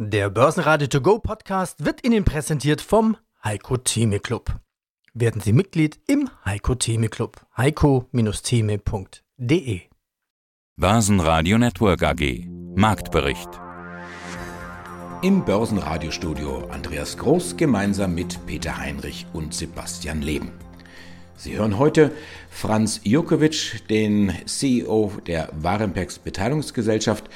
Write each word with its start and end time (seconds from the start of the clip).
Der 0.00 0.30
Börsenradio 0.30 0.86
To 0.86 1.00
Go 1.00 1.18
Podcast 1.18 1.84
wird 1.84 2.06
Ihnen 2.06 2.24
präsentiert 2.24 2.80
vom 2.80 3.16
Heiko 3.42 3.78
Theme 3.78 4.20
Club. 4.20 4.60
Werden 5.12 5.40
Sie 5.40 5.52
Mitglied 5.52 5.98
im 6.06 6.30
Heiko 6.44 6.76
Theme 6.76 7.08
Club. 7.08 7.44
heiko-theme.de 7.56 9.80
Börsenradio 10.76 11.58
Network 11.58 12.04
AG 12.04 12.46
Marktbericht 12.76 13.48
Im 15.22 15.44
Börsenradiostudio 15.44 16.68
Andreas 16.70 17.18
Groß 17.18 17.56
gemeinsam 17.56 18.14
mit 18.14 18.46
Peter 18.46 18.78
Heinrich 18.78 19.26
und 19.32 19.52
Sebastian 19.52 20.22
Leben. 20.22 20.52
Sie 21.34 21.56
hören 21.56 21.76
heute 21.76 22.12
Franz 22.50 23.00
Jukovic, 23.02 23.88
den 23.88 24.32
CEO 24.46 25.10
der 25.26 25.48
Warenpex 25.60 26.20
Beteiligungsgesellschaft, 26.20 27.28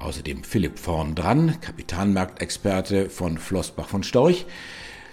Außerdem 0.00 0.44
Philipp 0.44 0.78
Vorn 0.78 1.16
dran, 1.16 1.60
Kapitalmarktexperte 1.60 3.10
von 3.10 3.36
Flossbach 3.36 3.88
von 3.88 4.04
Storch. 4.04 4.46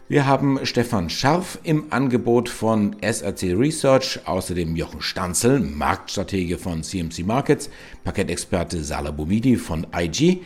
Wir 0.07 0.27
haben 0.27 0.59
Stefan 0.63 1.09
Scharf 1.09 1.57
im 1.63 1.85
Angebot 1.89 2.49
von 2.49 2.95
SRC 3.01 3.55
Research, 3.57 4.19
außerdem 4.25 4.75
Jochen 4.75 5.01
Stanzel, 5.01 5.59
Marktstratege 5.59 6.59
von 6.59 6.83
CMC 6.83 7.25
Markets, 7.25 7.71
Paketexperte 8.03 8.83
Salah 8.83 9.09
Bumidi 9.09 9.55
von 9.55 9.87
IG, 9.91 10.41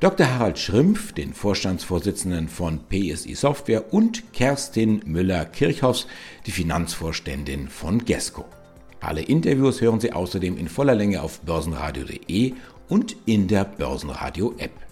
Dr. 0.00 0.26
Harald 0.26 0.58
Schrimpf, 0.58 1.12
den 1.12 1.32
Vorstandsvorsitzenden 1.32 2.48
von 2.48 2.80
PSI 2.88 3.36
Software 3.36 3.94
und 3.94 4.32
Kerstin 4.32 5.02
Müller-Kirchhoffs, 5.06 6.08
die 6.46 6.50
Finanzvorständin 6.50 7.68
von 7.68 8.04
GESCO. 8.04 8.44
Alle 9.00 9.22
Interviews 9.22 9.80
hören 9.80 10.00
Sie 10.00 10.12
außerdem 10.12 10.56
in 10.56 10.66
voller 10.66 10.94
Länge 10.94 11.22
auf 11.22 11.40
börsenradio.de 11.42 12.54
und 12.88 13.16
in 13.26 13.48
der 13.48 13.64
Börsenradio-App. 13.64 14.84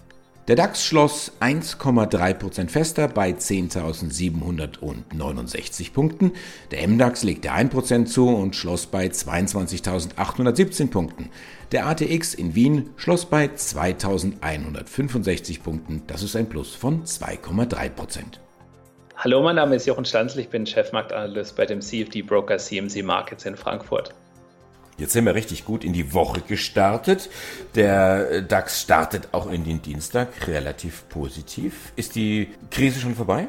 Der 0.49 0.57
DAX 0.57 0.85
schloss 0.85 1.31
1,3% 1.39 2.67
fester 2.67 3.07
bei 3.07 3.29
10.769 3.29 5.93
Punkten. 5.93 6.33
Der 6.71 6.85
MDAX 6.85 7.23
legte 7.23 7.53
1% 7.53 8.07
zu 8.07 8.27
und 8.27 8.53
schloss 8.53 8.85
bei 8.85 9.05
22.817 9.05 10.89
Punkten. 10.89 11.29
Der 11.71 11.87
ATX 11.87 12.33
in 12.33 12.55
Wien 12.55 12.89
schloss 12.97 13.25
bei 13.25 13.45
2.165 13.45 15.61
Punkten. 15.61 16.01
Das 16.07 16.23
ist 16.23 16.35
ein 16.35 16.49
Plus 16.49 16.75
von 16.75 17.05
2,3%. 17.05 17.91
Hallo, 19.15 19.41
mein 19.41 19.55
Name 19.55 19.75
ist 19.75 19.87
Jochen 19.87 20.03
Stanzl, 20.03 20.39
ich 20.39 20.49
bin 20.49 20.65
Chefmarktanalyst 20.65 21.55
bei 21.55 21.65
dem 21.65 21.79
CFD-Broker 21.79 22.57
CMC 22.57 23.01
Markets 23.03 23.45
in 23.45 23.55
Frankfurt. 23.55 24.13
Jetzt 24.97 25.13
sind 25.13 25.25
wir 25.25 25.33
richtig 25.33 25.65
gut 25.65 25.83
in 25.83 25.93
die 25.93 26.13
Woche 26.13 26.41
gestartet. 26.41 27.29
Der 27.75 28.41
DAX 28.41 28.81
startet 28.81 29.29
auch 29.31 29.49
in 29.49 29.63
den 29.63 29.81
Dienstag 29.81 30.47
relativ 30.47 31.07
positiv. 31.09 31.91
Ist 31.95 32.15
die 32.15 32.49
Krise 32.69 32.99
schon 32.99 33.15
vorbei? 33.15 33.47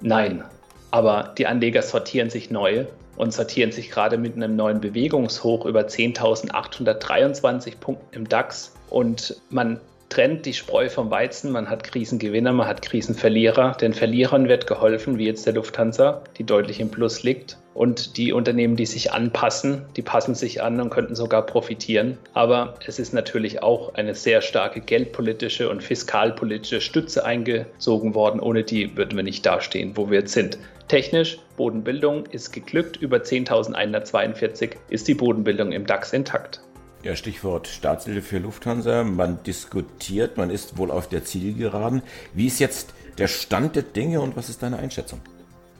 Nein, 0.00 0.44
aber 0.90 1.34
die 1.36 1.46
Anleger 1.46 1.82
sortieren 1.82 2.30
sich 2.30 2.50
neu 2.50 2.86
und 3.16 3.32
sortieren 3.32 3.72
sich 3.72 3.90
gerade 3.90 4.16
mit 4.16 4.36
einem 4.36 4.56
neuen 4.56 4.80
Bewegungshoch 4.80 5.66
über 5.66 5.80
10.823 5.82 7.78
Punkten 7.78 8.14
im 8.14 8.28
DAX. 8.28 8.72
Und 8.88 9.40
man 9.50 9.80
trennt 10.08 10.46
die 10.46 10.54
Spreu 10.54 10.88
vom 10.88 11.10
Weizen. 11.10 11.52
Man 11.52 11.68
hat 11.68 11.84
Krisengewinner, 11.84 12.52
man 12.52 12.66
hat 12.66 12.82
Krisenverlierer. 12.82 13.72
Den 13.80 13.94
Verlierern 13.94 14.48
wird 14.48 14.66
geholfen, 14.66 15.18
wie 15.18 15.26
jetzt 15.26 15.46
der 15.46 15.54
Lufthansa, 15.54 16.22
die 16.38 16.44
deutlich 16.44 16.80
im 16.80 16.90
Plus 16.90 17.22
liegt. 17.22 17.58
Und 17.74 18.16
die 18.16 18.32
Unternehmen, 18.32 18.74
die 18.74 18.86
sich 18.86 19.12
anpassen, 19.12 19.82
die 19.96 20.02
passen 20.02 20.34
sich 20.34 20.62
an 20.62 20.80
und 20.80 20.90
könnten 20.90 21.14
sogar 21.14 21.46
profitieren. 21.46 22.18
Aber 22.34 22.74
es 22.86 22.98
ist 22.98 23.14
natürlich 23.14 23.62
auch 23.62 23.94
eine 23.94 24.14
sehr 24.14 24.40
starke 24.40 24.80
geldpolitische 24.80 25.68
und 25.68 25.82
fiskalpolitische 25.82 26.80
Stütze 26.80 27.24
eingezogen 27.24 28.14
worden. 28.14 28.40
Ohne 28.40 28.64
die 28.64 28.96
würden 28.96 29.16
wir 29.16 29.22
nicht 29.22 29.46
dastehen, 29.46 29.96
wo 29.96 30.10
wir 30.10 30.20
jetzt 30.20 30.32
sind. 30.32 30.58
Technisch, 30.88 31.38
Bodenbildung 31.56 32.26
ist 32.26 32.50
geglückt. 32.50 32.96
Über 32.96 33.18
10.142 33.18 34.72
ist 34.88 35.06
die 35.06 35.14
Bodenbildung 35.14 35.70
im 35.70 35.86
DAX 35.86 36.12
intakt. 36.12 36.62
Ja, 37.04 37.14
Stichwort 37.14 37.68
Staatshilfe 37.68 38.22
für 38.22 38.38
Lufthansa. 38.38 39.04
Man 39.04 39.40
diskutiert, 39.44 40.36
man 40.36 40.50
ist 40.50 40.78
wohl 40.78 40.90
auf 40.90 41.08
der 41.08 41.24
Zielgeraden. 41.24 42.02
Wie 42.34 42.48
ist 42.48 42.58
jetzt 42.58 42.92
der 43.18 43.28
Stand 43.28 43.76
der 43.76 43.84
Dinge 43.84 44.20
und 44.20 44.36
was 44.36 44.48
ist 44.48 44.64
deine 44.64 44.78
Einschätzung? 44.78 45.20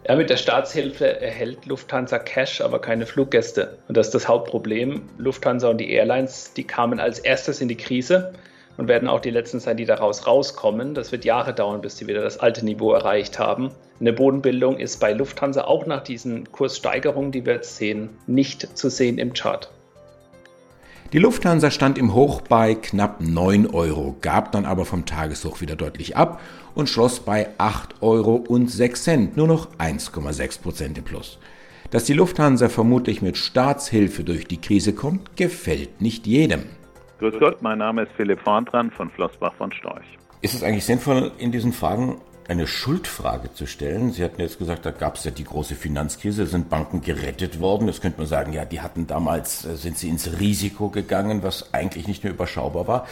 Ja, 0.07 0.15
mit 0.15 0.31
der 0.31 0.37
Staatshilfe 0.37 1.21
erhält 1.21 1.67
Lufthansa 1.67 2.21
Cash, 2.21 2.61
aber 2.61 2.81
keine 2.81 3.05
Fluggäste. 3.05 3.79
Und 3.89 3.97
das 3.97 4.07
ist 4.07 4.15
das 4.15 4.29
Hauptproblem. 4.29 5.03
Lufthansa 5.19 5.69
und 5.69 5.79
die 5.79 5.91
Airlines, 5.91 6.53
die 6.55 6.65
kamen 6.65 7.01
als 7.01 7.19
erstes 7.19 7.61
in 7.61 7.69
die 7.69 7.77
Krise 7.77 8.33
und 8.77 8.87
werden 8.87 9.09
auch 9.09 9.21
die 9.21 9.31
letzten 9.31 9.59
sein, 9.59 9.77
die 9.77 9.87
daraus 9.87 10.25
rauskommen. 10.25 10.95
Das 10.95 11.11
wird 11.11 11.25
Jahre 11.25 11.53
dauern, 11.53 11.81
bis 11.81 11.99
sie 11.99 12.07
wieder 12.07 12.23
das 12.23 12.39
alte 12.39 12.65
Niveau 12.65 12.93
erreicht 12.93 13.41
haben. 13.41 13.73
Eine 14.01 14.13
Bodenbildung 14.13 14.79
ist 14.79 14.99
bei 14.99 15.13
Lufthansa 15.13 15.65
auch 15.65 15.85
nach 15.85 16.05
diesen 16.05 16.53
Kurssteigerungen, 16.53 17.33
die 17.33 17.45
wir 17.45 17.55
jetzt 17.55 17.77
sehen, 17.77 18.11
nicht 18.29 18.79
zu 18.79 18.89
sehen 18.89 19.19
im 19.19 19.33
Chart. 19.33 19.69
Die 21.15 21.19
Lufthansa 21.19 21.71
stand 21.71 21.97
im 21.97 22.13
Hoch 22.13 22.43
bei 22.43 22.75
knapp 22.75 23.23
9 23.23 23.69
Euro, 23.69 24.17
gab 24.21 24.53
dann 24.53 24.67
aber 24.67 24.85
vom 24.85 25.07
Tageshoch 25.07 25.63
wieder 25.63 25.75
deutlich 25.75 26.19
ab 26.19 26.39
und 26.75 26.91
schloss 26.91 27.21
bei 27.21 27.49
8 27.57 28.03
Euro 28.03 28.35
und 28.35 28.71
6 28.71 29.05
Cent, 29.05 29.37
nur 29.39 29.47
noch 29.47 29.71
1,6 29.79 30.61
Prozent 30.61 30.99
im 30.99 31.05
Plus. 31.05 31.39
Dass 31.91 32.05
die 32.05 32.13
Lufthansa 32.13 32.69
vermutlich 32.69 33.23
mit 33.23 33.39
Staatshilfe 33.39 34.23
durch 34.23 34.47
die 34.47 34.61
Krise 34.61 34.93
kommt, 34.93 35.35
gefällt 35.35 36.03
nicht 36.03 36.27
jedem. 36.27 36.65
Grüß 37.21 37.39
Gott, 37.41 37.63
mein 37.63 37.79
Name 37.79 38.03
ist 38.03 38.13
Philipp 38.15 38.41
Vorntran 38.41 38.91
von 38.91 39.09
Flossbach 39.09 39.55
von 39.55 39.73
Storch. 39.73 40.19
Ist 40.43 40.53
es 40.53 40.63
eigentlich 40.63 40.85
sinnvoll, 40.85 41.33
in 41.39 41.53
diesen 41.53 41.73
Fragen 41.73 42.21
eine 42.49 42.67
Schuldfrage 42.67 43.53
zu 43.53 43.67
stellen. 43.67 44.11
Sie 44.13 44.25
hatten 44.25 44.41
jetzt 44.41 44.59
gesagt, 44.59 44.87
da 44.87 44.91
gab 44.91 45.17
es 45.17 45.25
ja 45.25 45.31
die 45.31 45.45
große 45.45 45.75
Finanzkrise, 45.75 46.47
sind 46.47 46.71
Banken 46.71 47.03
gerettet 47.03 47.61
worden. 47.61 47.87
Jetzt 47.87 48.01
könnte 48.01 48.19
man 48.19 48.27
sagen, 48.27 48.55
ja, 48.55 48.65
die 48.65 48.81
hatten 48.81 49.07
damals, 49.07 49.67
äh, 49.67 49.77
sind 49.77 49.99
sie 49.99 50.09
ins 50.09 50.41
Risiko 50.41 50.89
gegangen, 50.89 51.43
was 51.43 51.75
eigentlich 51.75 52.09
nicht 52.09 52.25
mehr 52.25 52.33
überschaubar 52.33 52.89
war. 52.89 53.07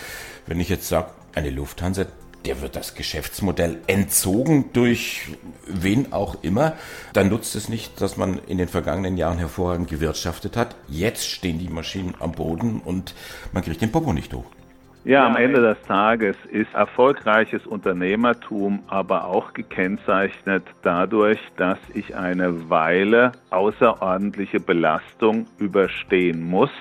Wenn 0.46 0.58
ich 0.58 0.70
jetzt 0.70 0.88
sage, 0.88 1.10
eine 1.34 1.50
Lufthansa, 1.50 2.06
der 2.46 2.62
wird 2.62 2.76
das 2.76 2.94
Geschäftsmodell 2.94 3.80
entzogen 3.88 4.70
durch 4.72 5.36
wen 5.66 6.12
auch 6.12 6.42
immer, 6.42 6.74
dann 7.12 7.28
nutzt 7.28 7.56
es 7.56 7.68
nicht, 7.68 8.00
dass 8.00 8.16
man 8.16 8.38
in 8.46 8.56
den 8.56 8.68
vergangenen 8.68 9.18
Jahren 9.18 9.38
hervorragend 9.38 9.88
gewirtschaftet 9.90 10.56
hat. 10.56 10.76
Jetzt 10.88 11.28
stehen 11.28 11.58
die 11.58 11.68
Maschinen 11.68 12.14
am 12.20 12.32
Boden 12.32 12.80
und 12.82 13.14
man 13.52 13.64
kriegt 13.64 13.82
den 13.82 13.92
Popo 13.92 14.12
nicht 14.12 14.32
hoch. 14.32 14.46
Ja, 15.06 15.24
am 15.24 15.36
Ende 15.36 15.60
des 15.60 15.80
Tages 15.82 16.36
ist 16.50 16.74
erfolgreiches 16.74 17.64
Unternehmertum 17.64 18.82
aber 18.88 19.26
auch 19.26 19.52
gekennzeichnet 19.52 20.64
dadurch, 20.82 21.38
dass 21.56 21.78
ich 21.94 22.16
eine 22.16 22.68
Weile 22.70 23.30
außerordentliche 23.50 24.58
Belastung 24.58 25.46
überstehen 25.58 26.42
muss, 26.42 26.72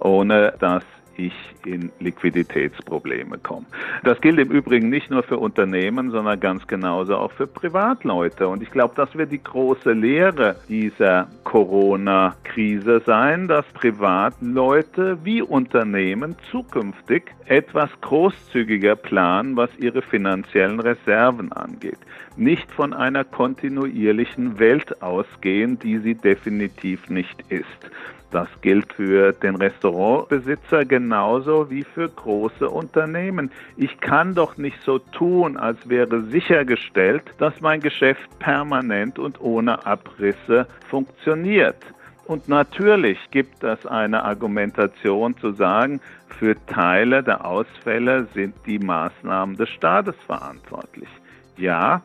ohne 0.00 0.54
dass 0.58 0.82
ich 1.16 1.32
in 1.64 1.90
Liquiditätsprobleme 2.00 3.38
komme. 3.38 3.66
Das 4.02 4.20
gilt 4.20 4.38
im 4.38 4.50
Übrigen 4.50 4.88
nicht 4.90 5.10
nur 5.10 5.22
für 5.22 5.38
Unternehmen, 5.38 6.10
sondern 6.10 6.38
ganz 6.40 6.66
genauso 6.66 7.16
auch 7.16 7.32
für 7.32 7.46
Privatleute. 7.46 8.48
Und 8.48 8.62
ich 8.62 8.70
glaube, 8.70 8.94
das 8.96 9.14
wird 9.16 9.32
die 9.32 9.42
große 9.42 9.92
Lehre 9.92 10.56
dieser 10.68 11.28
Corona-Krise 11.44 13.02
sein, 13.04 13.48
dass 13.48 13.64
Privatleute 13.74 15.18
wie 15.24 15.42
Unternehmen 15.42 16.36
zukünftig 16.50 17.24
etwas 17.46 17.90
großzügiger 18.00 18.96
planen, 18.96 19.56
was 19.56 19.70
ihre 19.78 20.02
finanziellen 20.02 20.80
Reserven 20.80 21.52
angeht. 21.52 21.98
Nicht 22.36 22.70
von 22.72 22.92
einer 22.92 23.24
kontinuierlichen 23.24 24.58
Welt 24.58 25.02
ausgehen, 25.02 25.78
die 25.78 25.98
sie 25.98 26.14
definitiv 26.14 27.08
nicht 27.08 27.44
ist. 27.48 27.90
Das 28.34 28.48
gilt 28.62 28.92
für 28.92 29.30
den 29.30 29.54
Restaurantbesitzer 29.54 30.84
genauso 30.84 31.70
wie 31.70 31.84
für 31.84 32.08
große 32.08 32.68
Unternehmen. 32.68 33.52
Ich 33.76 34.00
kann 34.00 34.34
doch 34.34 34.56
nicht 34.56 34.82
so 34.82 34.98
tun, 34.98 35.56
als 35.56 35.88
wäre 35.88 36.20
sichergestellt, 36.22 37.22
dass 37.38 37.60
mein 37.60 37.78
Geschäft 37.78 38.28
permanent 38.40 39.20
und 39.20 39.40
ohne 39.40 39.86
Abrisse 39.86 40.66
funktioniert. 40.88 41.76
Und 42.24 42.48
natürlich 42.48 43.20
gibt 43.30 43.62
es 43.62 43.86
eine 43.86 44.24
Argumentation 44.24 45.36
zu 45.36 45.52
sagen, 45.52 46.00
für 46.40 46.56
Teile 46.66 47.22
der 47.22 47.46
Ausfälle 47.46 48.26
sind 48.34 48.56
die 48.66 48.80
Maßnahmen 48.80 49.54
des 49.54 49.68
Staates 49.68 50.16
verantwortlich. 50.26 51.08
Ja, 51.56 52.02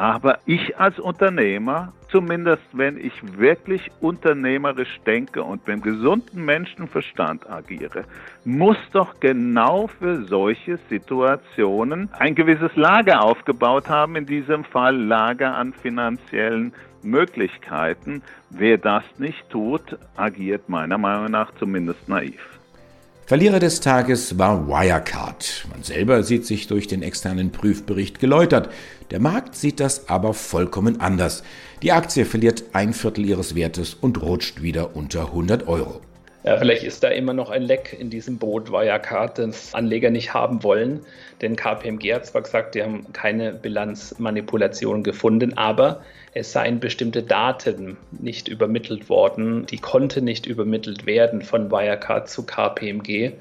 aber 0.00 0.38
ich 0.46 0.78
als 0.78 0.98
Unternehmer, 0.98 1.92
zumindest 2.10 2.62
wenn 2.72 2.96
ich 2.96 3.12
wirklich 3.38 3.90
unternehmerisch 4.00 4.98
denke 5.04 5.42
und 5.42 5.66
mit 5.66 5.82
gesunden 5.82 6.42
Menschenverstand 6.42 7.46
agiere, 7.50 8.04
muss 8.46 8.78
doch 8.94 9.20
genau 9.20 9.88
für 9.88 10.24
solche 10.24 10.78
Situationen 10.88 12.08
ein 12.18 12.34
gewisses 12.34 12.74
Lager 12.76 13.22
aufgebaut 13.22 13.90
haben, 13.90 14.16
in 14.16 14.24
diesem 14.24 14.64
Fall 14.64 14.96
Lager 14.96 15.54
an 15.54 15.74
finanziellen 15.74 16.72
Möglichkeiten. 17.02 18.22
Wer 18.48 18.78
das 18.78 19.04
nicht 19.18 19.50
tut, 19.50 19.98
agiert 20.16 20.70
meiner 20.70 20.96
Meinung 20.96 21.30
nach 21.30 21.52
zumindest 21.56 22.08
naiv. 22.08 22.59
Verlierer 23.30 23.60
des 23.60 23.78
Tages 23.78 24.38
war 24.38 24.66
Wirecard. 24.66 25.64
Man 25.70 25.84
selber 25.84 26.24
sieht 26.24 26.44
sich 26.46 26.66
durch 26.66 26.88
den 26.88 27.04
externen 27.04 27.52
Prüfbericht 27.52 28.18
geläutert. 28.18 28.70
Der 29.12 29.20
Markt 29.20 29.54
sieht 29.54 29.78
das 29.78 30.08
aber 30.08 30.34
vollkommen 30.34 31.00
anders. 31.00 31.44
Die 31.80 31.92
Aktie 31.92 32.24
verliert 32.24 32.64
ein 32.72 32.92
Viertel 32.92 33.24
ihres 33.24 33.54
Wertes 33.54 33.94
und 33.94 34.20
rutscht 34.20 34.62
wieder 34.62 34.96
unter 34.96 35.26
100 35.26 35.68
Euro. 35.68 36.00
Ja, 36.42 36.56
vielleicht 36.56 36.84
ist 36.84 37.04
da 37.04 37.08
immer 37.08 37.34
noch 37.34 37.50
ein 37.50 37.62
Leck 37.62 37.94
in 37.98 38.08
diesem 38.08 38.38
Boot 38.38 38.72
Wirecard, 38.72 39.38
das 39.38 39.74
Anleger 39.74 40.08
nicht 40.08 40.32
haben 40.32 40.62
wollen. 40.62 41.00
Denn 41.42 41.54
KPMG 41.54 42.14
hat 42.14 42.24
zwar 42.26 42.40
gesagt, 42.42 42.74
die 42.74 42.82
haben 42.82 43.12
keine 43.12 43.52
Bilanzmanipulation 43.52 45.02
gefunden, 45.02 45.58
aber 45.58 46.02
es 46.32 46.52
seien 46.52 46.80
bestimmte 46.80 47.22
Daten 47.22 47.98
nicht 48.10 48.48
übermittelt 48.48 49.10
worden. 49.10 49.66
Die 49.66 49.76
konnte 49.76 50.22
nicht 50.22 50.46
übermittelt 50.46 51.04
werden 51.04 51.42
von 51.42 51.70
Wirecard 51.70 52.30
zu 52.30 52.46
KPMG. 52.46 53.32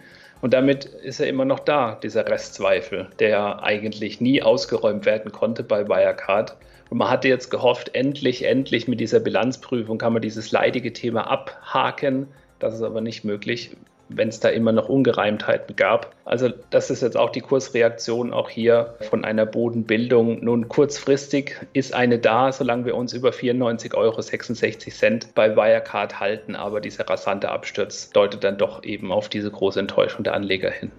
Und 0.41 0.53
damit 0.53 0.85
ist 0.85 1.21
er 1.21 1.27
immer 1.27 1.45
noch 1.45 1.59
da, 1.59 1.97
dieser 2.03 2.27
Restzweifel, 2.27 3.07
der 3.19 3.63
eigentlich 3.63 4.19
nie 4.19 4.41
ausgeräumt 4.41 5.05
werden 5.05 5.31
konnte 5.31 5.63
bei 5.63 5.87
Wirecard. 5.87 6.57
Und 6.89 6.97
man 6.97 7.09
hatte 7.09 7.29
jetzt 7.29 7.49
gehofft, 7.49 7.95
endlich, 7.95 8.43
endlich 8.43 8.89
mit 8.89 8.99
dieser 8.99 9.21
Bilanzprüfung 9.21 9.97
kann 9.97 10.11
man 10.11 10.21
dieses 10.21 10.51
leidige 10.51 10.91
Thema 10.91 11.29
abhaken 11.29 12.27
das 12.59 12.75
ist 12.75 12.83
aber 12.83 13.01
nicht 13.01 13.23
möglich, 13.23 13.71
wenn 14.09 14.29
es 14.29 14.39
da 14.39 14.49
immer 14.49 14.71
noch 14.71 14.89
Ungereimtheiten 14.89 15.75
gab. 15.75 16.13
Also 16.25 16.49
das 16.71 16.89
ist 16.89 17.01
jetzt 17.01 17.15
auch 17.15 17.29
die 17.29 17.41
Kursreaktion 17.41 18.33
auch 18.33 18.49
hier 18.49 18.95
von 19.01 19.23
einer 19.23 19.45
Bodenbildung. 19.45 20.43
Nun 20.43 20.67
kurzfristig 20.67 21.55
ist 21.73 21.93
eine 21.93 22.19
da, 22.19 22.51
solange 22.51 22.85
wir 22.85 22.95
uns 22.95 23.13
über 23.13 23.29
94,66 23.29 23.95
Euro 23.95 25.31
bei 25.35 25.55
Wirecard 25.55 26.19
halten. 26.19 26.55
Aber 26.55 26.81
dieser 26.81 27.07
rasante 27.07 27.49
Absturz 27.49 28.09
deutet 28.09 28.43
dann 28.43 28.57
doch 28.57 28.83
eben 28.83 29.11
auf 29.11 29.29
diese 29.29 29.51
große 29.51 29.79
Enttäuschung 29.79 30.23
der 30.23 30.33
Anleger 30.33 30.71
hin. 30.71 30.91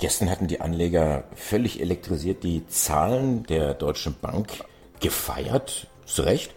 Gestern 0.00 0.28
hatten 0.28 0.48
die 0.48 0.60
Anleger 0.60 1.22
völlig 1.36 1.80
elektrisiert 1.80 2.42
die 2.42 2.66
Zahlen 2.66 3.44
der 3.44 3.74
Deutschen 3.74 4.16
Bank 4.20 4.48
gefeiert. 5.00 5.86
Zu 6.06 6.22
Recht? 6.22 6.52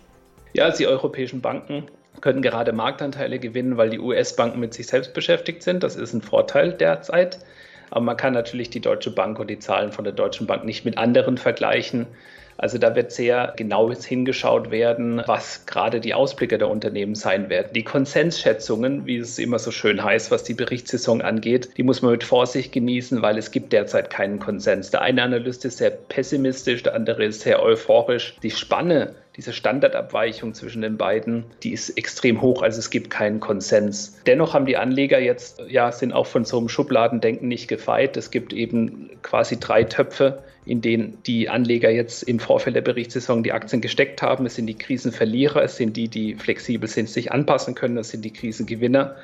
Ja, 0.53 0.71
die 0.71 0.87
europäischen 0.87 1.41
Banken 1.41 1.83
können 2.21 2.41
gerade 2.41 2.71
Marktanteile 2.73 3.39
gewinnen, 3.39 3.77
weil 3.77 3.89
die 3.89 3.99
US-Banken 3.99 4.59
mit 4.59 4.73
sich 4.73 4.87
selbst 4.87 5.13
beschäftigt 5.13 5.63
sind. 5.63 5.83
Das 5.83 5.95
ist 5.95 6.13
ein 6.13 6.21
Vorteil 6.21 6.73
derzeit. 6.73 7.39
Aber 7.91 8.01
man 8.01 8.17
kann 8.17 8.33
natürlich 8.33 8.69
die 8.69 8.81
Deutsche 8.81 9.11
Bank 9.11 9.39
und 9.39 9.49
die 9.49 9.59
Zahlen 9.59 9.91
von 9.91 10.03
der 10.03 10.13
Deutschen 10.13 10.47
Bank 10.47 10.65
nicht 10.65 10.85
mit 10.85 10.97
anderen 10.97 11.37
vergleichen. 11.37 12.07
Also 12.57 12.77
da 12.77 12.95
wird 12.95 13.11
sehr 13.11 13.53
genau 13.57 13.91
hingeschaut 13.91 14.71
werden, 14.71 15.21
was 15.25 15.65
gerade 15.65 15.99
die 15.99 16.13
Ausblicke 16.13 16.57
der 16.57 16.69
Unternehmen 16.69 17.15
sein 17.15 17.49
werden. 17.49 17.73
Die 17.73 17.83
Konsensschätzungen, 17.83 19.05
wie 19.05 19.17
es 19.17 19.37
immer 19.39 19.59
so 19.59 19.71
schön 19.71 20.01
heißt, 20.03 20.31
was 20.31 20.43
die 20.43 20.53
Berichtssaison 20.53 21.21
angeht, 21.21 21.69
die 21.75 21.83
muss 21.83 22.01
man 22.01 22.11
mit 22.11 22.23
Vorsicht 22.23 22.71
genießen, 22.71 23.21
weil 23.21 23.37
es 23.37 23.51
gibt 23.51 23.73
derzeit 23.73 24.09
keinen 24.09 24.39
Konsens. 24.39 24.89
Der 24.91 25.01
eine 25.01 25.23
Analyst 25.23 25.65
ist 25.65 25.79
sehr 25.79 25.89
pessimistisch, 25.89 26.83
der 26.83 26.95
andere 26.95 27.25
ist 27.25 27.41
sehr 27.41 27.61
euphorisch. 27.61 28.37
Die 28.41 28.51
Spanne 28.51 29.15
diese 29.35 29.51
Standardabweichung 29.51 30.53
zwischen 30.53 30.81
den 30.81 30.97
beiden, 30.97 31.43
die 31.63 31.73
ist 31.73 31.89
extrem 31.97 32.41
hoch, 32.41 32.61
also 32.61 32.79
es 32.79 32.89
gibt 32.89 33.09
keinen 33.09 33.39
Konsens. 33.39 34.17
Dennoch 34.25 34.53
haben 34.53 34.65
die 34.65 34.77
Anleger 34.77 35.19
jetzt, 35.19 35.61
ja, 35.67 35.91
sind 35.91 36.13
auch 36.13 36.25
von 36.25 36.45
so 36.45 36.57
einem 36.57 36.69
Schubladendenken 36.69 37.47
nicht 37.47 37.67
gefeit. 37.67 38.15
Es 38.15 38.31
gibt 38.31 38.53
eben 38.53 39.09
quasi 39.23 39.59
drei 39.59 39.83
Töpfe, 39.83 40.43
in 40.65 40.81
denen 40.81 41.17
die 41.25 41.49
Anleger 41.49 41.89
jetzt 41.89 42.23
im 42.23 42.39
Vorfeld 42.39 42.75
der 42.75 42.81
Berichtssaison 42.81 43.43
die 43.43 43.51
Aktien 43.51 43.81
gesteckt 43.81 44.21
haben. 44.21 44.45
Es 44.45 44.55
sind 44.55 44.67
die 44.67 44.77
Krisenverlierer, 44.77 45.63
es 45.63 45.75
sind 45.75 45.97
die, 45.97 46.07
die 46.07 46.35
flexibel 46.35 46.87
sind, 46.87 47.09
sich 47.09 47.31
anpassen 47.31 47.75
können, 47.75 47.97
es 47.97 48.09
sind 48.09 48.23
die 48.23 48.33
Krisengewinner. 48.33 49.15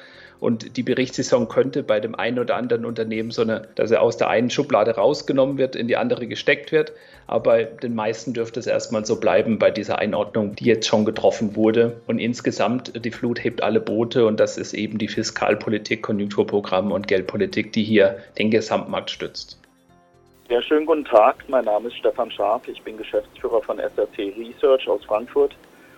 Und 0.42 0.76
die 0.76 0.82
Berichtssaison 0.82 1.48
könnte 1.48 1.84
bei 1.84 2.00
dem 2.00 2.16
einen 2.16 2.40
oder 2.40 2.56
anderen 2.56 2.84
Unternehmen 2.84 3.30
so 3.30 3.44
eine, 3.44 3.68
dass 3.76 3.92
er 3.92 4.02
aus 4.02 4.18
der 4.18 4.30
einen 4.30 4.50
Schublade 4.50 4.96
rausgenommen 4.96 5.60
wird, 5.60 5.76
in 5.76 5.88
die 5.88 5.98
andere 5.98 6.26
gesteckt 6.26 6.72
wird. 6.72 6.94
Aber 7.28 7.52
bei 7.52 7.64
den 7.66 7.94
meisten 7.94 8.34
dürfte 8.34 8.60
es 8.60 8.66
erstmal 8.66 9.06
so 9.06 9.20
bleiben 9.20 9.60
bei 9.60 9.70
dieser 9.70 10.00
Einordnung, 10.00 10.56
die 10.56 10.66
jetzt 10.66 10.88
schon 10.88 11.06
getroffen 11.06 11.56
wurde. 11.56 12.02
Und 12.08 12.18
insgesamt, 12.18 13.06
die 13.06 13.12
Flut 13.12 13.44
hebt 13.44 13.62
alle 13.62 13.80
Boote 13.80 14.26
und 14.26 14.40
das 14.40 14.58
ist 14.58 14.74
eben 14.74 14.98
die 14.98 15.08
Fiskalpolitik, 15.08 16.02
Konjunkturprogramme 16.02 16.92
und 16.92 17.08
Geldpolitik, 17.08 17.72
die 17.72 17.84
hier 17.84 18.18
den 18.40 18.50
Gesamtmarkt 18.50 19.12
stützt. 19.12 19.60
Ja, 20.50 20.60
schönen 20.64 20.88
guten 20.88 21.06
Tag. 21.06 21.36
Mein 21.50 21.66
Name 21.66 21.90
ist 21.90 21.98
Stefan 21.98 22.32
Scharf. 22.32 22.68
Ich 22.68 22.82
bin 22.82 22.98
Geschäftsführer 22.98 23.62
von 23.62 23.78
SRC 23.78 24.34
Research 24.36 24.88
aus 24.90 25.06
Frankfurt. 25.06 25.56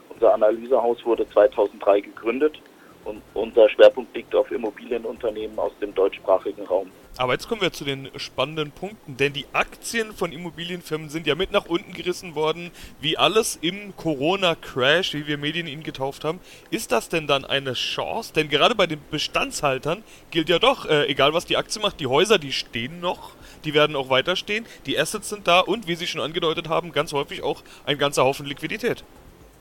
Unser 0.10 0.34
Analysehaus 0.34 0.98
wurde 1.06 1.26
2003 1.30 2.02
gegründet 2.02 2.60
und 3.06 3.22
unser 3.34 3.70
Schwerpunkt 3.70 4.16
liegt 4.16 4.34
auf 4.36 4.52
Immobilienunternehmen 4.52 5.58
aus 5.58 5.72
dem 5.82 5.94
deutschsprachigen 5.94 6.66
Raum. 6.66 6.90
Aber 7.16 7.34
jetzt 7.34 7.48
kommen 7.48 7.62
wir 7.62 7.72
zu 7.72 7.86
den 7.86 8.10
spannenden 8.18 8.72
Punkten, 8.72 9.18
denn 9.18 9.34
die 9.34 9.46
Aktien 9.54 10.14
von 10.14 10.32
Immobilienfirmen 10.32 11.10
sind 11.10 11.28
ja 11.28 11.36
mit 11.36 11.52
nach 11.52 11.68
unten 11.68 11.94
gerissen 11.94 12.34
worden, 12.34 12.72
wie 13.02 13.20
alles 13.20 13.60
im 13.62 13.96
Corona-Crash, 13.96 15.14
wie 15.14 15.28
wir 15.28 15.38
Medien 15.38 15.68
ihn 15.68 15.84
getauft 15.84 16.24
haben. 16.24 16.40
Ist 16.72 16.92
das 16.92 17.10
denn 17.10 17.28
dann 17.28 17.46
eine 17.46 17.74
Chance? 17.74 18.34
Denn 18.34 18.50
gerade 18.50 18.74
bei 18.74 18.88
den 18.88 19.00
Bestandshaltern 19.12 20.04
gilt 20.32 20.50
ja 20.50 20.58
doch, 20.58 20.88
äh, 20.88 21.06
egal 21.06 21.36
was 21.36 21.46
die 21.46 21.58
Aktie 21.58 21.82
macht, 21.82 22.00
die 22.00 22.08
Häuser, 22.08 22.40
die 22.40 22.52
stehen 22.52 23.00
noch, 23.00 23.34
die 23.64 23.76
werden 23.76 23.96
auch 23.96 24.10
weiter 24.10 24.36
stehen, 24.36 24.66
die 24.88 24.98
Assets 24.98 25.30
sind 25.30 25.48
da 25.48 25.60
und, 25.60 25.88
wie 25.88 25.96
Sie 25.96 26.08
schon 26.08 26.22
angedeutet 26.22 26.68
haben, 26.68 26.92
ganz 26.94 27.14
häufig 27.14 27.44
auch 27.44 27.62
ein 27.86 28.00
ganzer 28.00 28.24
Haufen 28.24 28.48
Liquidität. 28.48 29.04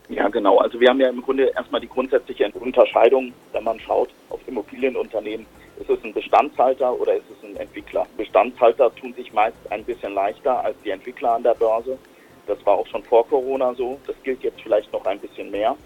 Ja, 0.09 0.29
genau. 0.29 0.59
Also 0.59 0.79
wir 0.81 0.89
haben 0.89 1.01
ja 1.01 1.09
im 1.09 1.23
Grunde 1.23 1.53
erstmal 1.57 1.81
die 1.81 1.89
grundsätzliche 1.89 2.51
Unterscheidung, 2.55 3.33
wenn 3.53 3.65
man 3.65 3.81
schaut 3.81 4.11
auf 4.31 4.41
Immobilienunternehmen. 4.47 5.47
Ist 5.79 5.89
es 5.89 6.05
ein 6.05 6.13
Bestandshalter 6.13 6.99
oder 7.01 7.15
ist 7.15 7.25
es 7.31 7.49
ein 7.49 7.57
Entwickler? 7.57 8.07
Bestandshalter 8.17 8.95
tun 8.95 9.15
sich 9.15 9.33
meist 9.33 9.57
ein 9.71 9.85
bisschen 9.85 10.15
leichter 10.15 10.65
als 10.65 10.77
die 10.85 10.91
Entwickler 10.91 11.33
an 11.33 11.43
der 11.43 11.55
Börse. 11.55 11.99
Das 12.47 12.65
war 12.67 12.75
auch 12.75 12.87
schon 12.87 13.03
vor 13.05 13.27
Corona 13.27 13.75
so. 13.75 13.99
Das 14.07 14.17
gilt 14.23 14.43
jetzt 14.43 14.61
vielleicht 14.61 14.93
noch 14.93 15.05
ein 15.07 15.19
bisschen 15.19 15.51
mehr. 15.51 15.77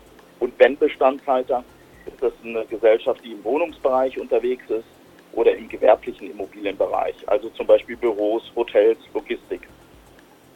Und 0.40 0.58
wenn 0.58 0.76
Bestandshalter, 0.76 1.64
ist 2.06 2.22
das 2.22 2.32
eine 2.44 2.64
Gesellschaft, 2.66 3.20
die 3.24 3.32
im 3.32 3.44
Wohnungsbereich 3.44 4.18
unterwegs 4.18 4.64
ist 4.68 4.84
oder 5.32 5.54
im 5.54 5.68
gewerblichen 5.68 6.30
Immobilienbereich, 6.30 7.14
also 7.26 7.48
zum 7.50 7.66
Beispiel 7.66 7.96
Büros, 7.96 8.42
Hotels, 8.54 8.98
Logistik. 9.12 9.62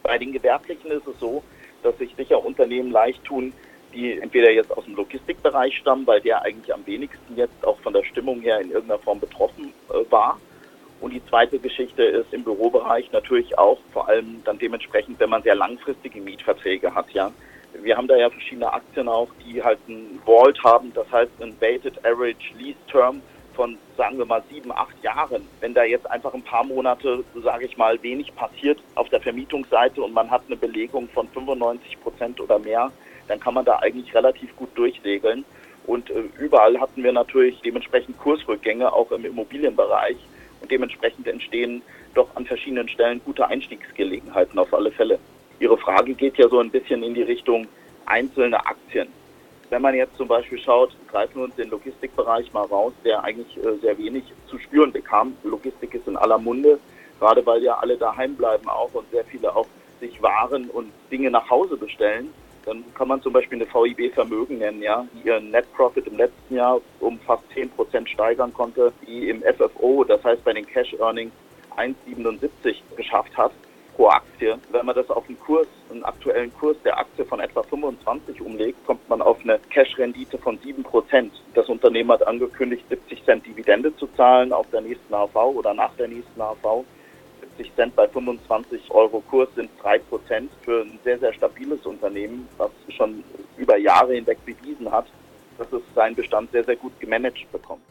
Bei 0.03 0.17
den 0.17 0.31
Gewerblichen 0.31 0.91
ist 0.91 1.07
es 1.07 1.19
so, 1.19 1.43
dass 1.83 1.97
sich 1.97 2.15
sicher 2.15 2.43
Unternehmen 2.43 2.91
leicht 2.91 3.23
tun, 3.23 3.53
die 3.93 4.19
entweder 4.19 4.51
jetzt 4.51 4.71
aus 4.75 4.85
dem 4.85 4.95
Logistikbereich 4.95 5.77
stammen, 5.77 6.07
weil 6.07 6.21
der 6.21 6.41
eigentlich 6.43 6.73
am 6.73 6.85
wenigsten 6.85 7.35
jetzt 7.35 7.65
auch 7.65 7.79
von 7.79 7.93
der 7.93 8.03
Stimmung 8.03 8.41
her 8.41 8.59
in 8.59 8.71
irgendeiner 8.71 8.99
Form 8.99 9.19
betroffen 9.19 9.73
äh, 9.89 10.11
war. 10.11 10.39
Und 11.01 11.13
die 11.13 11.25
zweite 11.25 11.59
Geschichte 11.59 12.03
ist 12.03 12.31
im 12.31 12.43
Bürobereich 12.43 13.11
natürlich 13.11 13.57
auch, 13.57 13.79
vor 13.91 14.07
allem 14.07 14.41
dann 14.45 14.59
dementsprechend, 14.59 15.19
wenn 15.19 15.31
man 15.31 15.41
sehr 15.41 15.55
langfristige 15.55 16.21
Mietverträge 16.21 16.93
hat, 16.93 17.09
ja. 17.11 17.31
Wir 17.73 17.95
haben 17.95 18.07
da 18.07 18.17
ja 18.17 18.29
verschiedene 18.29 18.71
Aktien 18.71 19.07
auch, 19.07 19.29
die 19.45 19.63
halt 19.63 19.79
ein 19.87 20.19
Vault 20.25 20.61
haben, 20.63 20.91
das 20.93 21.09
heißt 21.09 21.31
ein 21.41 21.55
Weighted 21.61 22.05
Average 22.05 22.53
Lease 22.57 22.77
Term 22.91 23.21
von, 23.55 23.77
sagen 23.97 24.17
wir 24.17 24.25
mal, 24.25 24.43
sieben, 24.49 24.71
acht 24.71 25.01
Jahren, 25.03 25.47
wenn 25.59 25.73
da 25.73 25.83
jetzt 25.83 26.09
einfach 26.09 26.33
ein 26.33 26.43
paar 26.43 26.63
Monate, 26.63 27.23
sage 27.43 27.65
ich 27.65 27.77
mal, 27.77 28.01
wenig 28.03 28.33
passiert 28.35 28.79
auf 28.95 29.09
der 29.09 29.21
Vermietungsseite 29.21 30.01
und 30.01 30.13
man 30.13 30.29
hat 30.29 30.43
eine 30.47 30.55
Belegung 30.55 31.07
von 31.09 31.27
95 31.29 31.99
Prozent 32.01 32.39
oder 32.39 32.59
mehr, 32.59 32.91
dann 33.27 33.39
kann 33.39 33.53
man 33.53 33.65
da 33.65 33.79
eigentlich 33.79 34.13
relativ 34.13 34.55
gut 34.55 34.69
durchsegeln. 34.75 35.45
Und 35.87 36.09
äh, 36.09 36.23
überall 36.39 36.79
hatten 36.79 37.03
wir 37.03 37.11
natürlich 37.11 37.59
dementsprechend 37.61 38.17
Kursrückgänge, 38.19 38.91
auch 38.91 39.11
im 39.11 39.25
Immobilienbereich. 39.25 40.17
Und 40.61 40.69
dementsprechend 40.69 41.27
entstehen 41.27 41.81
doch 42.13 42.35
an 42.35 42.45
verschiedenen 42.45 42.87
Stellen 42.87 43.21
gute 43.23 43.47
Einstiegsgelegenheiten 43.47 44.59
auf 44.59 44.73
alle 44.73 44.91
Fälle. 44.91 45.19
Ihre 45.59 45.77
Frage 45.77 46.13
geht 46.13 46.37
ja 46.37 46.47
so 46.49 46.59
ein 46.59 46.69
bisschen 46.69 47.03
in 47.03 47.13
die 47.13 47.23
Richtung 47.23 47.67
einzelne 48.05 48.63
Aktien. 48.65 49.07
Wenn 49.71 49.81
man 49.81 49.95
jetzt 49.95 50.17
zum 50.17 50.27
Beispiel 50.27 50.59
schaut, 50.59 50.93
greifen 51.07 51.35
wir 51.35 51.43
uns 51.45 51.55
den 51.55 51.69
Logistikbereich 51.69 52.51
mal 52.51 52.65
raus, 52.65 52.91
der 53.05 53.23
eigentlich 53.23 53.55
äh, 53.55 53.77
sehr 53.81 53.97
wenig 53.97 54.25
zu 54.47 54.59
spüren 54.59 54.91
bekam. 54.91 55.33
Logistik 55.43 55.93
ist 55.93 56.09
in 56.09 56.17
aller 56.17 56.37
Munde, 56.37 56.77
gerade 57.21 57.45
weil 57.45 57.63
ja 57.63 57.75
alle 57.75 57.95
daheim 57.95 58.35
bleiben 58.35 58.67
auch 58.67 58.93
und 58.93 59.09
sehr 59.11 59.23
viele 59.23 59.55
auch 59.55 59.67
sich 60.01 60.21
Waren 60.21 60.69
und 60.71 60.91
Dinge 61.09 61.31
nach 61.31 61.49
Hause 61.49 61.77
bestellen. 61.77 62.33
Dann 62.65 62.83
kann 62.95 63.07
man 63.07 63.21
zum 63.21 63.31
Beispiel 63.31 63.61
eine 63.61 63.73
VIB 63.73 64.13
Vermögen 64.13 64.57
nennen, 64.57 64.81
ja, 64.81 65.07
die 65.13 65.29
ihren 65.29 65.51
Net 65.51 65.71
Profit 65.73 66.05
im 66.05 66.17
letzten 66.17 66.55
Jahr 66.55 66.81
um 66.99 67.17
fast 67.19 67.43
10 67.53 67.69
Prozent 67.69 68.09
steigern 68.09 68.53
konnte, 68.53 68.91
die 69.07 69.29
im 69.29 69.41
FFO, 69.41 70.03
das 70.03 70.21
heißt 70.21 70.43
bei 70.43 70.51
den 70.51 70.67
Cash 70.67 70.95
Earnings 70.99 71.31
1,77 71.77 72.75
geschafft 72.97 73.37
hat 73.37 73.53
pro 73.95 74.07
Aktie. 74.09 74.57
Wenn 74.71 74.85
man 74.85 74.95
das 74.95 75.09
auf 75.09 75.27
einen 75.27 75.39
Kurs, 75.39 75.67
einen 75.89 76.03
aktuellen 76.03 76.53
Kurs 76.53 76.77
der 76.83 76.97
Aktie 76.97 77.25
von 77.25 77.39
etwa 77.39 77.63
25 77.63 78.41
umlegt, 78.41 78.85
kommt 78.85 79.07
man 79.09 79.21
auf 79.21 79.39
eine 79.43 79.59
Cash-Rendite 79.69 80.37
von 80.37 80.57
7 80.59 80.83
Prozent. 80.83 81.33
Das 81.53 81.67
Unternehmen 81.69 82.11
hat 82.11 82.25
angekündigt, 82.25 82.83
70 82.89 83.23
Cent 83.25 83.45
Dividende 83.45 83.95
zu 83.97 84.07
zahlen 84.17 84.53
auf 84.53 84.69
der 84.71 84.81
nächsten 84.81 85.13
AV 85.13 85.35
oder 85.35 85.73
nach 85.73 85.93
der 85.95 86.07
nächsten 86.07 86.41
AV. 86.41 86.83
70 87.57 87.75
Cent 87.75 87.95
bei 87.95 88.07
25 88.07 88.91
Euro 88.91 89.21
Kurs 89.29 89.49
sind 89.55 89.69
3 89.81 89.99
Prozent 89.99 90.51
für 90.63 90.81
ein 90.81 90.99
sehr, 91.03 91.19
sehr 91.19 91.33
stabiles 91.33 91.85
Unternehmen, 91.85 92.47
was 92.57 92.71
schon 92.89 93.23
über 93.57 93.77
Jahre 93.77 94.13
hinweg 94.13 94.39
bewiesen 94.45 94.91
hat, 94.91 95.05
dass 95.57 95.71
es 95.71 95.81
seinen 95.93 96.15
Bestand 96.15 96.51
sehr, 96.51 96.63
sehr 96.63 96.75
gut 96.75 96.97
gemanagt 96.99 97.51
bekommt. 97.51 97.81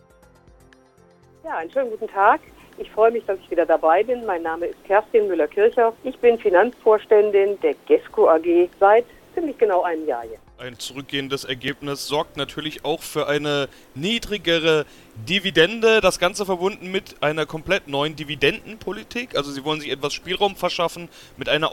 Ja, 1.42 1.56
einen 1.56 1.70
schönen 1.70 1.90
guten 1.90 2.09
Tag. 2.09 2.40
Ich 2.76 2.90
freue 2.90 3.11
mich, 3.11 3.25
dass 3.25 3.38
ich 3.38 3.50
wieder 3.50 3.64
dabei 3.64 4.02
bin. 4.02 4.26
Mein 4.26 4.42
Name 4.42 4.66
ist 4.66 4.85
Kerstin 4.85 5.26
Müller-Kircher. 5.26 5.94
Ich 6.04 6.18
bin 6.18 6.38
Finanzvorständin 6.38 7.59
der 7.61 7.75
GESCO 7.87 8.28
AG 8.28 8.68
seit 8.78 9.06
ziemlich 9.35 9.56
genau 9.56 9.82
einem 9.82 10.06
Jahr 10.06 10.25
jetzt. 10.25 10.40
Ein 10.59 10.78
zurückgehendes 10.78 11.44
Ergebnis 11.44 12.06
sorgt 12.06 12.37
natürlich 12.37 12.85
auch 12.85 13.00
für 13.00 13.26
eine 13.26 13.70
niedrigere 13.94 14.85
Dividende, 15.26 16.02
das 16.02 16.18
Ganze 16.18 16.44
verbunden 16.44 16.90
mit 16.90 17.23
einer 17.23 17.47
komplett 17.47 17.88
neuen 17.88 18.16
Dividendenpolitik. 18.16 19.35
Also 19.35 19.50
sie 19.50 19.64
wollen 19.64 19.80
sich 19.80 19.90
etwas 19.90 20.12
Spielraum 20.12 20.56
verschaffen 20.56 21.09
mit 21.38 21.49
einer 21.49 21.73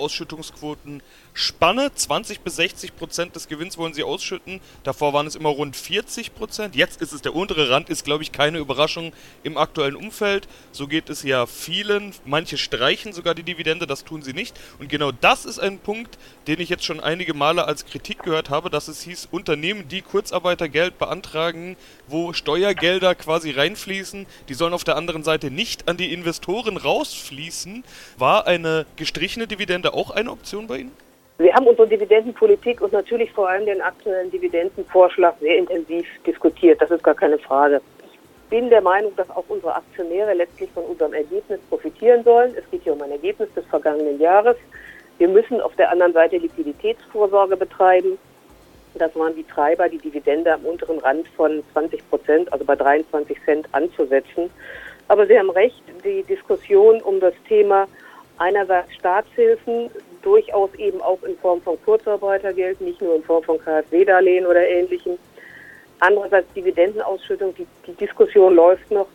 Ausschüttungsquotenspanne. 1.38 1.92
20 1.94 2.42
bis 2.42 2.56
60 2.56 2.96
Prozent 2.96 3.36
des 3.36 3.48
Gewinns 3.48 3.78
wollen 3.78 3.94
sie 3.94 4.04
ausschütten. 4.04 4.60
Davor 4.84 5.14
waren 5.14 5.28
es 5.28 5.36
immer 5.36 5.50
rund 5.50 5.76
40 5.76 6.34
Prozent. 6.34 6.76
Jetzt 6.76 7.02
ist 7.02 7.14
es 7.14 7.22
der 7.22 7.36
untere 7.36 7.70
Rand, 7.70 7.90
ist 7.90 8.04
glaube 8.04 8.24
ich 8.24 8.32
keine 8.32 8.58
Überraschung 8.58 9.14
im 9.44 9.58
aktuellen 9.58 9.96
Umfeld. 9.96 10.48
So 10.72 10.88
geht 10.88 11.10
es 11.10 11.24
ja 11.24 11.46
vielen. 11.46 12.14
Manche 12.26 12.58
streichen 12.58 13.14
sogar 13.14 13.36
die 13.36 13.44
Dividende, 13.44 13.88
das 13.88 14.04
tun 14.04 14.22
sie 14.22 14.34
nicht. 14.34 14.60
Und 14.80 14.90
genau 14.90 15.12
das 15.12 15.46
ist 15.46 15.60
ein 15.60 15.80
Punkt, 15.80 16.18
den 16.48 16.60
ich 16.60 16.70
jetzt 16.70 16.86
schon 16.86 17.00
einige 17.00 17.34
Male 17.34 17.66
als 17.66 17.86
Kritik 17.86 18.24
gehört 18.24 18.50
habe, 18.50 18.70
dass 18.70 18.88
es 18.88 19.02
hieß, 19.02 19.28
Unternehmen, 19.32 19.88
die 19.88 20.02
Kurzarbeitergeld 20.02 20.98
beantragen, 20.98 21.78
wo 22.08 22.34
Steuergelder 22.34 23.16
quasi 23.16 23.52
reinfließen, 23.52 24.26
die 24.50 24.54
sollen 24.54 24.74
auf 24.74 24.84
der 24.84 24.96
anderen 24.96 25.24
Seite 25.24 25.52
nicht 25.52 25.88
an 25.88 25.98
die 25.98 26.14
Investoren 26.14 26.78
rausfließen. 26.78 27.84
War 28.18 28.48
eine 28.48 28.86
gestrichene 28.96 29.48
Dividende 29.48 29.94
auch 29.94 30.12
eine 30.12 30.32
Option 30.32 30.68
bei 30.68 30.80
Ihnen? 30.80 31.07
Wir 31.40 31.54
haben 31.54 31.68
unsere 31.68 31.88
Dividendenpolitik 31.88 32.82
und 32.82 32.94
natürlich 32.94 33.32
vor 33.32 33.48
allem 33.48 33.68
den 33.68 33.80
aktuellen 33.80 34.32
Dividendenvorschlag 34.32 35.36
sehr 35.40 35.58
intensiv 35.58 36.08
diskutiert. 36.26 36.82
Das 36.82 36.90
ist 36.90 37.04
gar 37.04 37.14
keine 37.14 37.38
Frage. 37.38 37.80
Ich 38.12 38.50
bin 38.50 38.72
der 38.72 38.82
Meinung, 38.82 39.16
dass 39.16 39.30
auch 39.30 39.44
unsere 39.48 39.76
Aktionäre 39.76 40.34
letztlich 40.34 40.72
von 40.72 40.84
unserem 40.86 41.14
Ergebnis 41.14 41.60
profitieren 41.70 42.24
sollen. 42.24 42.56
Es 42.58 42.68
geht 42.72 42.82
hier 42.84 42.94
um 42.94 43.02
ein 43.04 43.12
Ergebnis 43.12 43.50
des 43.56 43.64
vergangenen 43.68 44.20
Jahres. 44.20 44.58
Wir 45.20 45.28
müssen 45.28 45.62
auf 45.62 45.76
der 45.76 45.92
anderen 45.92 46.14
Seite 46.14 46.38
Liquiditätsvorsorge 46.38 47.56
betreiben. 47.56 48.18
Das 48.96 49.16
waren 49.16 49.36
die 49.36 49.44
Treiber, 49.44 49.90
die 49.90 50.00
Dividende 50.00 50.54
am 50.54 50.66
unteren 50.66 50.98
Rand 50.98 51.28
von 51.36 51.62
20 51.74 52.10
Prozent, 52.10 52.52
also 52.52 52.66
bei 52.66 52.76
23 52.76 53.38
Cent 53.46 53.68
anzusetzen. 53.74 54.50
Aber 55.08 55.28
Sie 55.28 55.38
haben 55.38 55.52
recht, 55.52 55.84
die 56.04 56.24
Diskussion 56.24 57.00
um 57.02 57.20
das 57.20 57.36
Thema 57.48 57.88
einerseits 58.40 58.94
Staatshilfen, 58.96 59.92
durchaus 60.22 60.74
eben 60.76 61.02
auch 61.02 61.22
in 61.24 61.38
Form 61.38 61.62
von 61.62 61.78
Kurzarbeitergeld, 61.84 62.82
nicht 62.82 63.02
nur 63.02 63.16
in 63.16 63.24
Form 63.24 63.44
von 63.44 63.60
KfW-Darlehen 63.60 64.46
oder 64.46 64.68
ähnlichem. 64.68 65.18
Andererseits 66.00 66.52
Dividendenausschüttung, 66.54 67.56
die, 67.56 67.68
die 67.86 67.94
Diskussion 67.94 68.56
läuft 68.56 68.90
noch. 68.92 69.08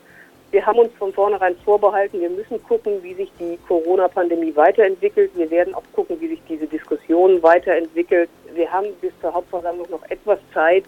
Wir 0.50 0.66
haben 0.66 0.80
uns 0.80 0.92
von 0.98 1.12
vornherein 1.14 1.56
vorbehalten, 1.64 2.20
wir 2.20 2.28
müssen 2.28 2.62
gucken, 2.64 3.02
wie 3.02 3.14
sich 3.14 3.32
die 3.40 3.58
Corona-Pandemie 3.66 4.54
weiterentwickelt. 4.54 5.30
Wir 5.34 5.50
werden 5.50 5.74
auch 5.74 5.82
gucken, 5.94 6.20
wie 6.20 6.28
sich 6.28 6.42
diese 6.46 6.66
Diskussion 6.66 7.42
weiterentwickelt. 7.42 8.28
Wir 8.54 8.70
haben 8.70 8.88
bis 9.00 9.12
zur 9.22 9.32
Hauptversammlung 9.32 9.88
noch 9.90 10.02
etwas 10.10 10.38
Zeit. 10.52 10.84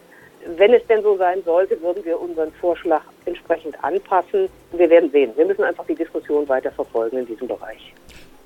Wenn 0.56 0.74
es 0.74 0.86
denn 0.86 1.02
so 1.02 1.16
sein 1.16 1.42
sollte, 1.44 1.80
würden 1.80 2.04
wir 2.04 2.20
unseren 2.20 2.52
Vorschlag 2.52 3.00
entsprechend 3.24 3.82
anpassen. 3.82 4.50
Wir 4.72 4.90
werden 4.90 5.10
sehen. 5.10 5.32
Wir 5.34 5.46
müssen 5.46 5.64
einfach 5.64 5.86
die 5.86 5.94
Diskussion 5.94 6.46
weiter 6.46 6.70
verfolgen 6.70 7.16
in 7.16 7.26
diesem 7.26 7.48
Bereich. 7.48 7.94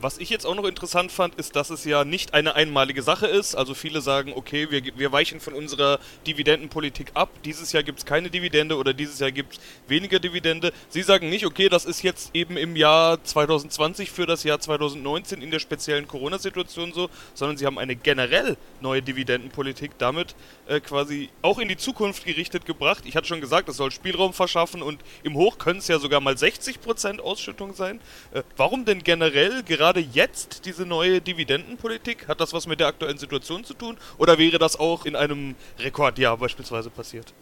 Was 0.00 0.19
ich 0.19 0.31
jetzt 0.31 0.47
auch 0.47 0.55
noch 0.55 0.64
interessant 0.64 1.11
fand, 1.11 1.35
ist, 1.35 1.57
dass 1.57 1.71
es 1.71 1.85
ja 1.85 2.05
nicht 2.05 2.33
eine 2.33 2.55
einmalige 2.55 3.02
Sache 3.02 3.26
ist. 3.26 3.57
Also 3.57 3.75
viele 3.75 4.00
sagen, 4.00 4.33
okay, 4.37 4.71
wir, 4.71 4.81
wir 4.97 5.11
weichen 5.11 5.40
von 5.40 5.55
unserer 5.55 5.99
Dividendenpolitik 6.25 7.11
ab. 7.14 7.31
Dieses 7.45 7.73
Jahr 7.73 7.83
gibt 7.83 7.99
es 7.99 8.07
keine 8.07 8.31
Dividende 8.31 8.76
oder 8.76 8.95
dieses 8.95 9.19
Jahr 9.19 9.33
gibt 9.33 9.55
es 9.55 9.61
weniger 9.88 10.21
Dividende. 10.21 10.73
Sie 10.88 11.02
sagen 11.02 11.28
nicht, 11.31 11.45
okay, 11.45 11.69
das 11.69 11.85
ist 11.85 12.02
jetzt 12.02 12.31
eben 12.33 12.57
im 12.57 12.76
Jahr 12.76 13.25
2020 13.25 14.12
für 14.12 14.25
das 14.25 14.45
Jahr 14.45 14.61
2019 14.61 15.43
in 15.43 15.50
der 15.50 15.59
speziellen 15.59 16.07
Corona-Situation 16.07 16.93
so, 16.93 17.11
sondern 17.35 17.57
sie 17.57 17.67
haben 17.67 17.78
eine 17.81 17.97
generell 17.97 18.57
neue 18.81 19.02
Dividendenpolitik 19.02 19.99
damit 19.99 20.37
äh, 20.69 20.78
quasi 20.78 21.28
auch 21.43 21.59
in 21.59 21.67
die 21.67 21.76
Zukunft 21.76 22.25
gerichtet 22.25 22.67
gebracht. 22.67 23.02
Ich 23.05 23.17
hatte 23.17 23.26
schon 23.26 23.40
gesagt, 23.40 23.69
es 23.69 23.76
soll 23.76 23.90
Spielraum 23.90 24.33
verschaffen 24.33 24.81
und 24.81 25.00
im 25.25 25.35
Hoch 25.35 25.59
können 25.59 25.81
es 25.81 25.88
ja 25.88 25.99
sogar 25.99 26.21
mal 26.21 26.35
60% 26.35 27.19
Ausschüttung 27.19 27.75
sein. 27.75 28.00
Äh, 28.33 28.45
warum 28.57 28.85
denn 28.85 29.02
generell 29.02 29.64
gerade 29.64 29.88
gerade 29.88 30.00
jetzt 30.00 30.66
diese 30.66 30.85
neue 30.85 31.23
Dividendenpolitik? 31.23 32.28
Hat 32.28 32.42
das 32.42 32.52
was 32.52 32.66
mit 32.66 32.78
der 32.78 32.88
aktuellen 32.88 33.16
Situation 33.16 33.64
zu 33.64 33.73
tun? 33.73 33.97
Oder 34.18 34.37
wäre 34.38 34.59
das 34.59 34.78
auch 34.78 35.07
in 35.07 35.16
einem 35.16 35.54
Rekordjahr 35.78 36.37
beispielsweise 36.37 36.90
passiert? 36.90 37.33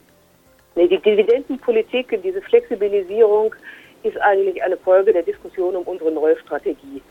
Nee, 0.76 0.86
die 0.86 1.00
Dividendenpolitik, 1.00 2.16
diese 2.22 2.40
Flexibilisierung 2.42 3.52
ist 4.04 4.16
eigentlich 4.20 4.62
eine 4.62 4.76
Folge 4.76 5.12
der 5.12 5.24
Diskussion 5.24 5.74
um 5.74 5.82
unsere 5.82 6.12
neue 6.12 6.38
Strategie. 6.38 7.02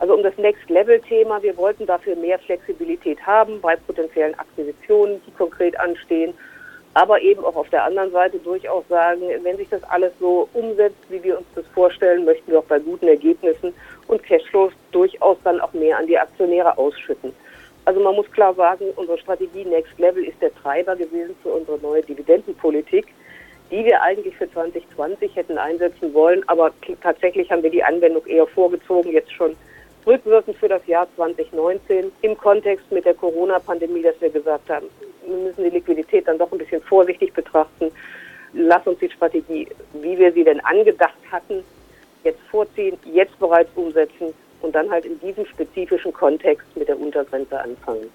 Also 0.00 0.12
um 0.12 0.24
das 0.24 0.36
Next-Level-Thema. 0.36 1.40
Wir 1.40 1.56
wollten 1.56 1.86
dafür 1.86 2.16
mehr 2.16 2.40
Flexibilität 2.40 3.24
haben 3.24 3.60
bei 3.60 3.76
potenziellen 3.76 4.36
Akquisitionen, 4.40 5.20
die 5.24 5.30
konkret 5.32 5.78
anstehen 5.78 6.34
aber 6.94 7.20
eben 7.20 7.44
auch 7.44 7.54
auf 7.54 7.68
der 7.70 7.84
anderen 7.84 8.10
Seite 8.10 8.38
durchaus 8.38 8.84
sagen, 8.88 9.22
wenn 9.42 9.56
sich 9.56 9.68
das 9.68 9.82
alles 9.84 10.12
so 10.18 10.48
umsetzt, 10.54 10.98
wie 11.08 11.22
wir 11.22 11.38
uns 11.38 11.46
das 11.54 11.66
vorstellen, 11.68 12.24
möchten 12.24 12.50
wir 12.50 12.58
auch 12.58 12.64
bei 12.64 12.78
guten 12.78 13.06
Ergebnissen 13.06 13.72
und 14.08 14.22
Cashflows 14.24 14.72
durchaus 14.90 15.38
dann 15.44 15.60
auch 15.60 15.72
mehr 15.72 15.98
an 15.98 16.06
die 16.06 16.18
Aktionäre 16.18 16.76
ausschütten. 16.76 17.32
Also 17.84 18.00
man 18.00 18.14
muss 18.14 18.30
klar 18.32 18.54
sagen, 18.54 18.86
unsere 18.96 19.18
Strategie 19.18 19.64
Next 19.64 19.98
Level 19.98 20.24
ist 20.24 20.40
der 20.42 20.54
Treiber 20.54 20.96
gewesen 20.96 21.34
für 21.42 21.50
unsere 21.50 21.78
neue 21.78 22.02
Dividendenpolitik, 22.02 23.06
die 23.70 23.84
wir 23.84 24.02
eigentlich 24.02 24.36
für 24.36 24.50
2020 24.50 25.34
hätten 25.36 25.58
einsetzen 25.58 26.12
wollen, 26.12 26.42
aber 26.48 26.72
tatsächlich 27.02 27.50
haben 27.50 27.62
wir 27.62 27.70
die 27.70 27.84
Anwendung 27.84 28.26
eher 28.26 28.46
vorgezogen, 28.48 29.12
jetzt 29.12 29.32
schon 29.32 29.56
rückwirkend 30.06 30.56
für 30.56 30.68
das 30.68 30.86
Jahr 30.86 31.06
2019 31.16 32.12
im 32.22 32.36
Kontext 32.36 32.90
mit 32.90 33.04
der 33.04 33.14
Corona-Pandemie, 33.14 34.02
dass 34.02 34.20
wir 34.20 34.30
gesagt 34.30 34.68
haben, 34.70 34.86
wir 35.26 35.36
müssen 35.36 35.64
die 35.64 35.70
Liquidität 35.70 36.26
dann 36.26 36.38
doch 36.38 36.50
ein 36.52 36.58
bisschen 36.58 36.82
vorsichtig 36.82 37.32
betrachten. 37.32 37.90
Lass 38.52 38.86
uns 38.86 38.98
die 38.98 39.10
Strategie, 39.10 39.68
wie 39.94 40.18
wir 40.18 40.32
sie 40.32 40.44
denn 40.44 40.60
angedacht 40.60 41.18
hatten, 41.30 41.62
jetzt 42.24 42.40
vorziehen, 42.50 42.98
jetzt 43.04 43.38
bereits 43.38 43.70
umsetzen 43.76 44.34
und 44.62 44.74
dann 44.74 44.90
halt 44.90 45.04
in 45.04 45.18
diesem 45.20 45.46
spezifischen 45.46 46.12
Kontext 46.12 46.66
mit 46.76 46.88
der 46.88 46.98
Untergrenze 46.98 47.60
anfangen. 47.60 48.10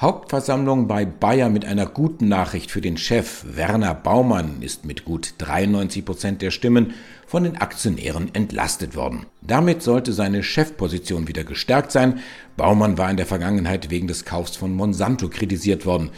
Hauptversammlung 0.00 0.88
bei 0.88 1.04
Bayer 1.04 1.50
mit 1.50 1.66
einer 1.66 1.84
guten 1.84 2.26
Nachricht 2.26 2.70
für 2.70 2.80
den 2.80 2.96
Chef. 2.96 3.44
Werner 3.44 3.94
Baumann 3.94 4.62
ist 4.62 4.86
mit 4.86 5.04
gut 5.04 5.34
93 5.36 6.06
Prozent 6.06 6.40
der 6.40 6.50
Stimmen 6.50 6.94
von 7.30 7.44
den 7.44 7.58
Aktionären 7.58 8.34
entlastet 8.34 8.96
worden. 8.96 9.24
Damit 9.40 9.82
sollte 9.82 10.12
seine 10.12 10.42
Chefposition 10.42 11.28
wieder 11.28 11.44
gestärkt 11.44 11.92
sein. 11.92 12.24
Baumann 12.56 12.98
war 12.98 13.08
in 13.08 13.16
der 13.16 13.24
Vergangenheit 13.24 13.88
wegen 13.88 14.08
des 14.08 14.24
Kaufs 14.24 14.56
von 14.56 14.74
Monsanto 14.74 15.28
kritisiert 15.28 15.86
worden. 15.86 16.10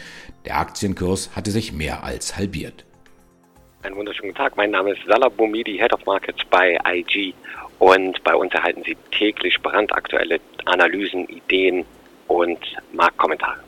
Der 0.45 0.57
Aktienkurs 0.57 1.35
hatte 1.35 1.51
sich 1.51 1.71
mehr 1.71 2.03
als 2.03 2.35
halbiert. 2.35 2.83
Einen 3.83 3.95
wunderschönen 3.95 4.33
Tag. 4.33 4.57
Mein 4.57 4.71
Name 4.71 4.93
ist 4.93 5.01
Salah 5.07 5.29
Boumidi, 5.29 5.77
Head 5.77 5.93
of 5.93 6.03
Markets 6.07 6.41
bei 6.49 6.79
IG. 6.83 7.35
Und 7.77 8.23
bei 8.23 8.33
uns 8.33 8.51
erhalten 8.51 8.81
Sie 8.83 8.97
täglich 9.11 9.61
brandaktuelle 9.61 10.39
Analysen, 10.65 11.27
Ideen 11.27 11.85
und 12.27 12.57
Marktkommentare. 12.91 13.59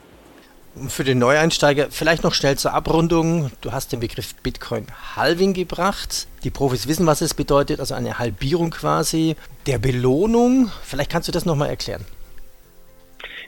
Für 0.90 1.06
den 1.06 1.20
Neueinsteiger 1.20 1.88
vielleicht 1.90 2.24
noch 2.24 2.34
schnell 2.34 2.58
zur 2.58 2.74
Abrundung. 2.74 3.50
Du 3.62 3.72
hast 3.72 3.94
den 3.94 4.02
Begriff 4.02 4.36
Bitcoin 4.36 4.88
Halving 5.16 5.54
gebracht. 5.54 6.28
Die 6.44 6.50
Profis 6.50 6.88
wissen, 6.88 7.08
was 7.08 7.22
es 7.22 7.34
bedeutet, 7.34 7.80
also 7.80 7.96
eine 7.96 8.20
Halbierung 8.20 8.72
quasi 8.72 9.38
der 9.68 9.78
Belohnung. 9.78 10.70
Vielleicht 10.84 11.12
kannst 11.12 11.30
du 11.30 11.32
das 11.32 11.46
nochmal 11.46 11.70
erklären. 11.70 12.06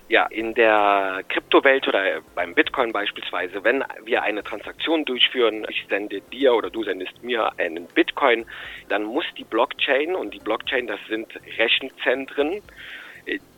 Ja, 0.10 0.26
in 0.28 0.54
der 0.54 1.22
Kryptowelt 1.28 1.86
oder 1.90 2.22
beim 2.34 2.54
Bitcoin 2.54 2.94
beispielsweise, 2.94 3.62
wenn 3.66 3.84
wir 4.06 4.24
eine 4.24 4.42
Transaktion 4.42 5.04
durchführen, 5.04 5.66
ich 5.70 5.86
sende 5.90 6.22
dir 6.22 6.54
oder 6.54 6.70
du 6.70 6.86
sendest 6.86 7.22
mir 7.24 7.52
einen 7.60 7.88
Bitcoin, 7.88 8.46
dann 8.88 9.04
muss 9.04 9.26
die 9.38 9.44
Blockchain 9.44 10.16
und 10.16 10.34
die 10.34 10.40
Blockchain, 10.40 10.88
das 10.88 11.00
sind 11.10 11.28
Rechenzentren, 11.58 12.62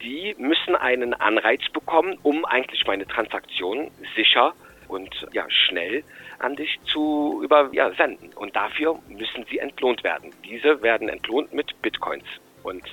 die 0.02 0.36
müssen 0.38 0.76
einen 0.76 1.14
Anreiz 1.14 1.62
bekommen, 1.72 2.18
um 2.24 2.46
eigentlich 2.46 2.86
meine 2.88 3.08
Transaktion 3.08 3.92
sicher 4.16 4.54
und 4.88 5.28
ja, 5.32 5.46
schnell 5.50 6.04
an 6.40 6.56
dich 6.56 6.80
zu 6.86 7.42
übersenden. 7.44 8.34
Und 8.34 8.56
dafür 8.56 9.00
müssen 9.08 9.46
sie 9.50 9.60
entlohnt 9.60 10.04
werden. 10.04 10.34
Diese 10.44 10.82
werden 10.82 11.10
entlohnt 11.10 11.54
mit 11.54 11.80
Bitcoins. 11.82 12.26
Und 12.64 12.84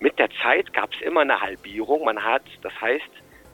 mit 0.00 0.18
der 0.18 0.30
Zeit 0.42 0.72
gab 0.72 0.92
es 0.94 1.00
immer 1.02 1.20
eine 1.20 1.40
Halbierung. 1.40 2.04
Man 2.04 2.24
hat, 2.24 2.42
das 2.62 2.72
heißt, 2.80 3.10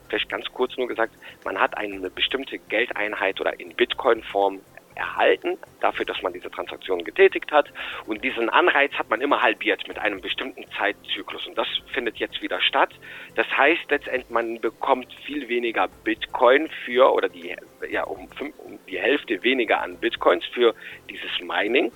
vielleicht 0.07 0.29
ganz 0.29 0.45
kurz 0.53 0.77
nur 0.77 0.87
gesagt, 0.87 1.13
man 1.43 1.59
hat 1.59 1.77
eine 1.77 2.09
bestimmte 2.09 2.57
Geldeinheit 2.57 3.39
oder 3.39 3.59
in 3.59 3.75
Bitcoin-Form 3.75 4.61
erhalten, 4.99 5.57
dafür, 5.79 6.05
dass 6.05 6.21
man 6.21 6.33
diese 6.33 6.51
Transaktion 6.51 7.03
getätigt 7.03 7.51
hat. 7.51 7.71
Und 8.05 8.23
diesen 8.23 8.49
Anreiz 8.49 8.91
hat 8.93 9.09
man 9.09 9.21
immer 9.21 9.41
halbiert 9.41 9.87
mit 9.87 9.97
einem 9.97 10.21
bestimmten 10.21 10.65
Zeitzyklus. 10.77 11.47
Und 11.47 11.57
das 11.57 11.67
findet 11.93 12.17
jetzt 12.17 12.41
wieder 12.41 12.61
statt. 12.61 12.91
Das 13.35 13.47
heißt 13.57 13.89
letztendlich, 13.89 14.29
man 14.29 14.59
bekommt 14.59 15.11
viel 15.25 15.47
weniger 15.47 15.87
Bitcoin 16.03 16.69
für, 16.85 17.11
oder 17.13 17.29
die, 17.29 17.55
ja, 17.89 18.03
um, 18.03 18.29
fünf, 18.31 18.53
um 18.59 18.77
die 18.87 18.99
Hälfte 18.99 19.41
weniger 19.43 19.81
an 19.81 19.97
Bitcoins 19.97 20.45
für 20.53 20.75
dieses 21.09 21.39
Mining. 21.41 21.91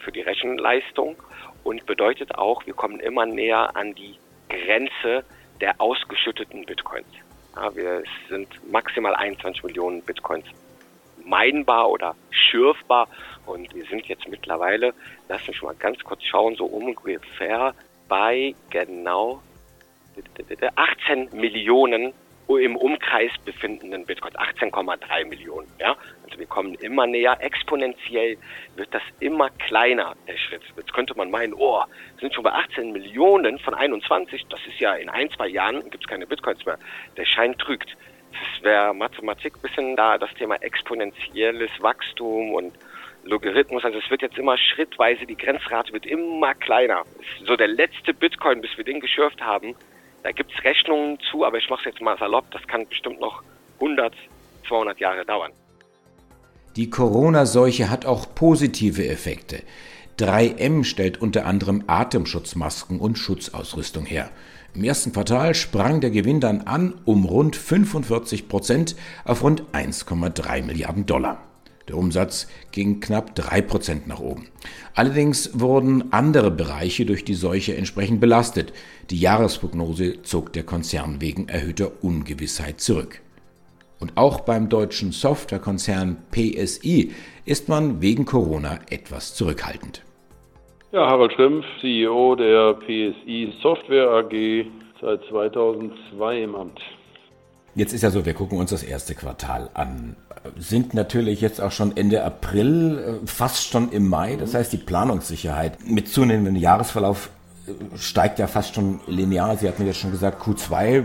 für 0.00 0.12
die 0.12 0.20
Rechenleistung 0.22 1.16
und 1.64 1.84
bedeutet 1.84 2.34
auch, 2.36 2.64
wir 2.66 2.74
kommen 2.74 3.00
immer 3.00 3.26
näher 3.26 3.76
an 3.76 3.94
die 3.94 4.16
Grenze 4.48 5.24
der 5.60 5.80
ausgeschütteten 5.80 6.64
Bitcoins. 6.64 7.08
Ja, 7.56 7.74
wir 7.74 8.02
sind 8.28 8.48
maximal 8.70 9.14
21 9.14 9.64
Millionen 9.64 10.02
Bitcoins 10.02 10.46
meinbar 11.28 11.90
oder 11.90 12.14
schürfbar 12.30 13.08
und 13.46 13.74
wir 13.74 13.84
sind 13.86 14.06
jetzt 14.06 14.28
mittlerweile, 14.28 14.94
lass 15.28 15.46
mich 15.46 15.62
mal 15.62 15.74
ganz 15.74 16.02
kurz 16.04 16.22
schauen, 16.24 16.56
so 16.56 16.64
ungefähr 16.64 17.74
bei 18.08 18.54
genau 18.70 19.42
18 20.76 21.28
Millionen 21.32 22.12
im 22.56 22.76
Umkreis 22.76 23.30
befindenden 23.44 24.06
Bitcoins, 24.06 24.34
18,3 24.36 25.26
Millionen. 25.26 25.68
Ja? 25.78 25.96
Also 26.24 26.38
wir 26.38 26.46
kommen 26.46 26.74
immer 26.74 27.06
näher, 27.06 27.36
exponentiell 27.40 28.38
wird 28.76 28.92
das 28.94 29.02
immer 29.20 29.50
kleiner, 29.50 30.14
der 30.26 30.38
Schritt. 30.38 30.62
Jetzt 30.76 30.94
könnte 30.94 31.14
man 31.14 31.30
meinen, 31.30 31.52
oh, 31.52 31.82
wir 32.14 32.20
sind 32.20 32.34
schon 32.34 32.44
bei 32.44 32.52
18 32.52 32.92
Millionen 32.92 33.58
von 33.58 33.74
21, 33.74 34.46
das 34.48 34.60
ist 34.66 34.80
ja 34.80 34.94
in 34.94 35.10
ein, 35.10 35.30
zwei 35.30 35.48
Jahren, 35.48 35.82
gibt 35.90 36.04
es 36.04 36.08
keine 36.08 36.26
Bitcoins 36.26 36.64
mehr. 36.64 36.78
Der 37.18 37.26
Schein 37.26 37.56
trügt. 37.58 37.96
Das 38.32 38.62
wäre 38.62 38.94
Mathematik 38.94 39.56
ein 39.56 39.62
bisschen 39.62 39.96
da, 39.96 40.18
das 40.18 40.32
Thema 40.34 40.56
exponentielles 40.56 41.70
Wachstum 41.80 42.54
und 42.54 42.72
Logarithmus, 43.24 43.84
also 43.84 43.98
es 43.98 44.10
wird 44.10 44.22
jetzt 44.22 44.38
immer 44.38 44.56
schrittweise, 44.56 45.26
die 45.26 45.36
Grenzrate 45.36 45.92
wird 45.92 46.06
immer 46.06 46.54
kleiner. 46.54 47.02
So 47.46 47.56
der 47.56 47.68
letzte 47.68 48.14
Bitcoin, 48.14 48.60
bis 48.60 48.70
wir 48.76 48.84
den 48.84 49.00
geschürft 49.00 49.40
haben, 49.40 49.74
da 50.22 50.32
gibt 50.32 50.52
es 50.52 50.64
Rechnungen 50.64 51.18
zu, 51.30 51.44
aber 51.44 51.58
ich 51.58 51.68
mache 51.68 51.80
es 51.80 51.94
jetzt 51.94 52.00
mal 52.00 52.16
salopp, 52.18 52.50
das 52.50 52.66
kann 52.66 52.86
bestimmt 52.88 53.20
noch 53.20 53.42
100, 53.80 54.14
200 54.66 54.98
Jahre 54.98 55.24
dauern. 55.24 55.52
Die 56.76 56.90
Corona-Seuche 56.90 57.90
hat 57.90 58.06
auch 58.06 58.34
positive 58.34 59.06
Effekte. 59.06 59.62
3M 60.18 60.84
stellt 60.84 61.20
unter 61.20 61.46
anderem 61.46 61.84
Atemschutzmasken 61.86 62.98
und 62.98 63.18
Schutzausrüstung 63.18 64.04
her. 64.04 64.30
Im 64.74 64.84
ersten 64.84 65.12
Quartal 65.12 65.54
sprang 65.54 66.00
der 66.00 66.10
Gewinn 66.10 66.40
dann 66.40 66.62
an 66.62 66.94
um 67.04 67.24
rund 67.24 67.56
45 67.56 68.48
Prozent 68.48 68.96
auf 69.24 69.42
rund 69.42 69.62
1,3 69.72 70.62
Milliarden 70.62 71.06
Dollar. 71.06 71.42
Der 71.88 71.96
Umsatz 71.96 72.46
ging 72.70 73.00
knapp 73.00 73.32
3% 73.34 74.02
nach 74.06 74.20
oben. 74.20 74.48
Allerdings 74.94 75.58
wurden 75.58 76.12
andere 76.12 76.50
Bereiche 76.50 77.06
durch 77.06 77.24
die 77.24 77.34
Seuche 77.34 77.76
entsprechend 77.76 78.20
belastet. 78.20 78.74
Die 79.08 79.18
Jahresprognose 79.18 80.22
zog 80.22 80.52
der 80.52 80.64
Konzern 80.64 81.22
wegen 81.22 81.48
erhöhter 81.48 82.04
Ungewissheit 82.04 82.80
zurück. 82.80 83.20
Und 84.00 84.16
auch 84.16 84.40
beim 84.40 84.68
deutschen 84.68 85.12
Softwarekonzern 85.12 86.18
PSI 86.30 87.12
ist 87.46 87.68
man 87.68 88.02
wegen 88.02 88.26
Corona 88.26 88.80
etwas 88.90 89.34
zurückhaltend. 89.34 90.02
Ja, 90.90 91.06
Harald 91.06 91.34
Schrempf, 91.34 91.66
CEO 91.82 92.34
der 92.34 92.72
PSI 92.72 93.52
Software 93.62 94.08
AG, 94.08 94.64
seit 95.02 95.20
2002 95.28 96.42
im 96.42 96.54
Amt. 96.54 96.80
Jetzt 97.74 97.92
ist 97.92 98.00
ja 98.00 98.10
so, 98.10 98.24
wir 98.24 98.32
gucken 98.32 98.58
uns 98.58 98.70
das 98.70 98.82
erste 98.82 99.14
Quartal 99.14 99.68
an, 99.74 100.16
sind 100.56 100.94
natürlich 100.94 101.42
jetzt 101.42 101.60
auch 101.60 101.72
schon 101.72 101.94
Ende 101.94 102.24
April, 102.24 103.20
äh, 103.22 103.26
fast 103.26 103.68
schon 103.68 103.92
im 103.92 104.08
Mai. 104.08 104.36
Das 104.36 104.54
heißt, 104.54 104.72
die 104.72 104.78
Planungssicherheit 104.78 105.76
mit 105.84 106.08
zunehmendem 106.08 106.56
Jahresverlauf 106.56 107.28
äh, 107.66 107.98
steigt 107.98 108.38
ja 108.38 108.46
fast 108.46 108.74
schon 108.74 109.00
linear. 109.06 109.58
Sie 109.58 109.68
hatten 109.68 109.84
jetzt 109.84 109.98
schon 109.98 110.10
gesagt, 110.10 110.42
Q2 110.42 111.04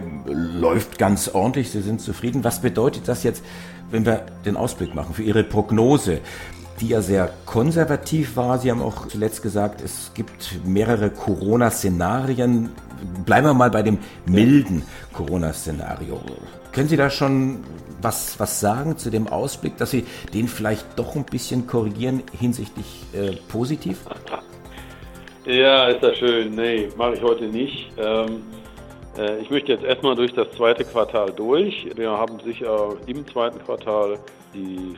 läuft 0.62 0.98
ganz 0.98 1.28
ordentlich, 1.28 1.72
Sie 1.72 1.82
sind 1.82 2.00
zufrieden. 2.00 2.46
Was 2.46 2.62
bedeutet 2.62 3.10
das 3.10 3.24
jetzt, 3.24 3.44
wenn 3.92 4.06
wir 4.06 4.25
den 4.46 4.56
Ausblick 4.56 4.96
machen 4.96 5.13
für 5.13 5.24
Ihre 5.24 5.44
Prognose? 5.44 6.22
Die 6.84 6.90
ja 6.90 7.02
sehr 7.02 7.30
konservativ 7.46 8.36
war. 8.36 8.58
Sie 8.58 8.70
haben 8.70 8.82
auch 8.82 9.08
zuletzt 9.08 9.42
gesagt, 9.42 9.82
es 9.82 10.12
gibt 10.13 10.60
mehrere 10.66 11.10
Corona-Szenarien. 11.10 12.72
Bleiben 13.25 13.48
wir 13.48 13.54
mal 13.54 13.70
bei 13.70 13.84
dem 13.84 14.00
milden 14.25 14.84
Corona-Szenario. 15.13 16.20
Können 16.74 16.90
Sie 16.90 16.98
da 16.98 17.10
schon 17.10 17.63
was, 18.02 18.38
was 18.38 18.60
sagen 18.60 18.98
zu 18.98 19.10
dem 19.10 19.28
Ausblick, 19.28 19.78
dass 19.78 19.91
Sie 19.91 20.04
den 20.34 20.50
vielleicht 20.50 21.00
doch 21.00 21.15
ein 21.15 21.24
bisschen 21.24 21.67
korrigieren 21.67 22.22
hinsichtlich 22.38 23.06
äh, 23.13 23.38
positiv? 23.48 24.00
Ja, 25.46 25.88
ist 25.88 26.04
das 26.04 26.17
schön. 26.17 26.54
Nee, 26.54 26.89
mache 26.98 27.13
ich 27.13 27.22
heute 27.22 27.46
nicht. 27.46 27.91
Ähm, 27.98 28.41
äh, 29.17 29.38
ich 29.39 29.50
möchte 29.50 29.72
jetzt 29.72 29.86
erstmal 29.86 30.15
durch 30.15 30.34
das 30.34 30.52
zweite 30.52 30.84
Quartal 30.84 31.32
durch. 31.32 31.88
Wir 31.96 32.12
haben 32.12 32.39
sicher 32.41 32.96
im 33.08 33.26
zweiten 33.28 33.60
Quartal 33.60 34.17
die 34.54 34.98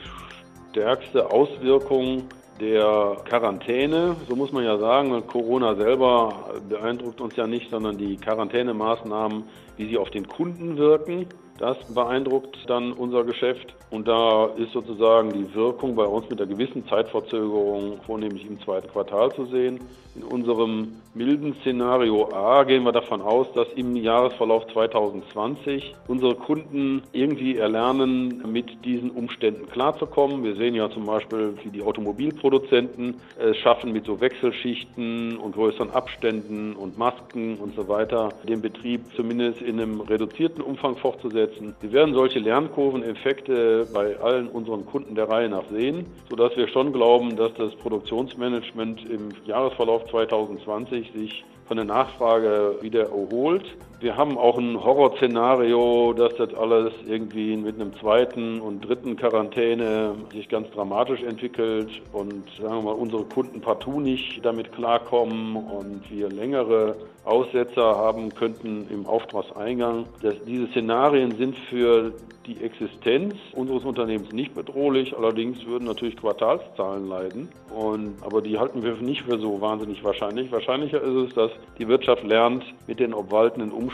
stärkste 0.76 1.30
Auswirkung 1.30 2.24
der 2.60 3.16
Quarantäne, 3.24 4.14
so 4.28 4.36
muss 4.36 4.52
man 4.52 4.62
ja 4.62 4.76
sagen, 4.76 5.26
Corona 5.26 5.74
selber 5.74 6.50
beeindruckt 6.68 7.18
uns 7.22 7.34
ja 7.34 7.46
nicht, 7.46 7.70
sondern 7.70 7.96
die 7.96 8.18
Quarantänemaßnahmen, 8.18 9.44
wie 9.78 9.88
sie 9.88 9.96
auf 9.96 10.10
den 10.10 10.28
Kunden 10.28 10.76
wirken. 10.76 11.28
Das 11.58 11.78
beeindruckt 11.94 12.58
dann 12.66 12.92
unser 12.92 13.24
Geschäft 13.24 13.74
und 13.90 14.08
da 14.08 14.46
ist 14.56 14.72
sozusagen 14.72 15.32
die 15.32 15.54
Wirkung 15.54 15.94
bei 15.94 16.04
uns 16.04 16.28
mit 16.28 16.40
einer 16.40 16.50
gewissen 16.50 16.86
Zeitverzögerung 16.88 18.00
vornehmlich 18.04 18.44
im 18.46 18.60
zweiten 18.60 18.88
Quartal 18.88 19.32
zu 19.32 19.46
sehen. 19.46 19.80
In 20.16 20.22
unserem 20.24 20.94
milden 21.14 21.54
Szenario 21.60 22.32
A 22.32 22.64
gehen 22.64 22.84
wir 22.84 22.92
davon 22.92 23.20
aus, 23.20 23.46
dass 23.54 23.68
im 23.76 23.94
Jahresverlauf 23.96 24.66
2020 24.72 25.94
unsere 26.08 26.34
Kunden 26.34 27.02
irgendwie 27.12 27.58
erlernen, 27.58 28.42
mit 28.50 28.84
diesen 28.84 29.10
Umständen 29.10 29.68
klarzukommen. 29.68 30.42
Wir 30.42 30.56
sehen 30.56 30.74
ja 30.74 30.90
zum 30.90 31.04
Beispiel, 31.04 31.54
wie 31.62 31.70
die 31.70 31.82
Automobilproduzenten 31.82 33.20
es 33.38 33.56
schaffen, 33.58 33.92
mit 33.92 34.06
so 34.06 34.20
Wechselschichten 34.20 35.36
und 35.36 35.54
größeren 35.54 35.90
Abständen 35.90 36.74
und 36.74 36.96
Masken 36.96 37.58
und 37.58 37.76
so 37.76 37.86
weiter 37.88 38.30
den 38.48 38.62
Betrieb 38.62 39.02
zumindest 39.14 39.60
in 39.60 39.78
einem 39.78 40.00
reduzierten 40.00 40.62
Umfang 40.62 40.96
fortzusetzen. 40.96 41.76
Wir 41.82 41.92
werden 41.92 42.14
solche 42.14 42.38
Lernkurveneffekte 42.38 43.75
bei 43.84 44.18
allen 44.18 44.48
unseren 44.48 44.86
Kunden 44.86 45.14
der 45.14 45.28
Reihe 45.28 45.48
nach 45.48 45.64
sehen, 45.70 46.06
sodass 46.30 46.56
wir 46.56 46.68
schon 46.68 46.92
glauben, 46.92 47.36
dass 47.36 47.52
das 47.54 47.74
Produktionsmanagement 47.76 49.04
im 49.10 49.28
Jahresverlauf 49.46 50.06
2020 50.10 51.12
sich 51.12 51.44
von 51.66 51.76
der 51.76 51.86
Nachfrage 51.86 52.76
wieder 52.80 53.10
erholt. 53.10 53.64
Wir 53.98 54.14
haben 54.14 54.36
auch 54.36 54.58
ein 54.58 54.84
Horrorszenario, 54.84 56.12
dass 56.12 56.34
das 56.36 56.52
alles 56.52 56.92
irgendwie 57.06 57.56
mit 57.56 57.80
einem 57.80 57.94
zweiten 57.96 58.60
und 58.60 58.86
dritten 58.86 59.16
Quarantäne 59.16 60.14
sich 60.34 60.50
ganz 60.50 60.70
dramatisch 60.72 61.22
entwickelt 61.22 61.88
und 62.12 62.44
sagen 62.60 62.74
wir 62.74 62.82
mal, 62.82 62.92
unsere 62.92 63.24
Kunden 63.24 63.62
partout 63.62 64.00
nicht 64.00 64.44
damit 64.44 64.70
klarkommen 64.72 65.56
und 65.56 66.10
wir 66.10 66.28
längere 66.28 66.94
Aussetzer 67.24 67.96
haben 67.96 68.34
könnten 68.34 68.86
im 68.90 69.06
Auftragseingang. 69.06 70.04
Das, 70.20 70.34
diese 70.46 70.66
Szenarien 70.68 71.34
sind 71.38 71.56
für 71.70 72.12
die 72.46 72.62
Existenz 72.62 73.34
unseres 73.54 73.84
Unternehmens 73.84 74.30
nicht 74.30 74.54
bedrohlich, 74.54 75.16
allerdings 75.16 75.66
würden 75.66 75.86
natürlich 75.86 76.16
Quartalszahlen 76.16 77.08
leiden. 77.08 77.48
Und, 77.74 78.14
aber 78.22 78.40
die 78.42 78.58
halten 78.58 78.84
wir 78.84 78.94
nicht 78.96 79.22
für 79.22 79.38
so 79.38 79.60
wahnsinnig 79.60 80.04
wahrscheinlich. 80.04 80.52
Wahrscheinlicher 80.52 81.02
ist 81.02 81.28
es, 81.28 81.34
dass 81.34 81.50
die 81.78 81.88
Wirtschaft 81.88 82.22
lernt, 82.22 82.62
mit 82.86 83.00
den 83.00 83.12
obwaltenden 83.12 83.72
Umständen 83.72 83.85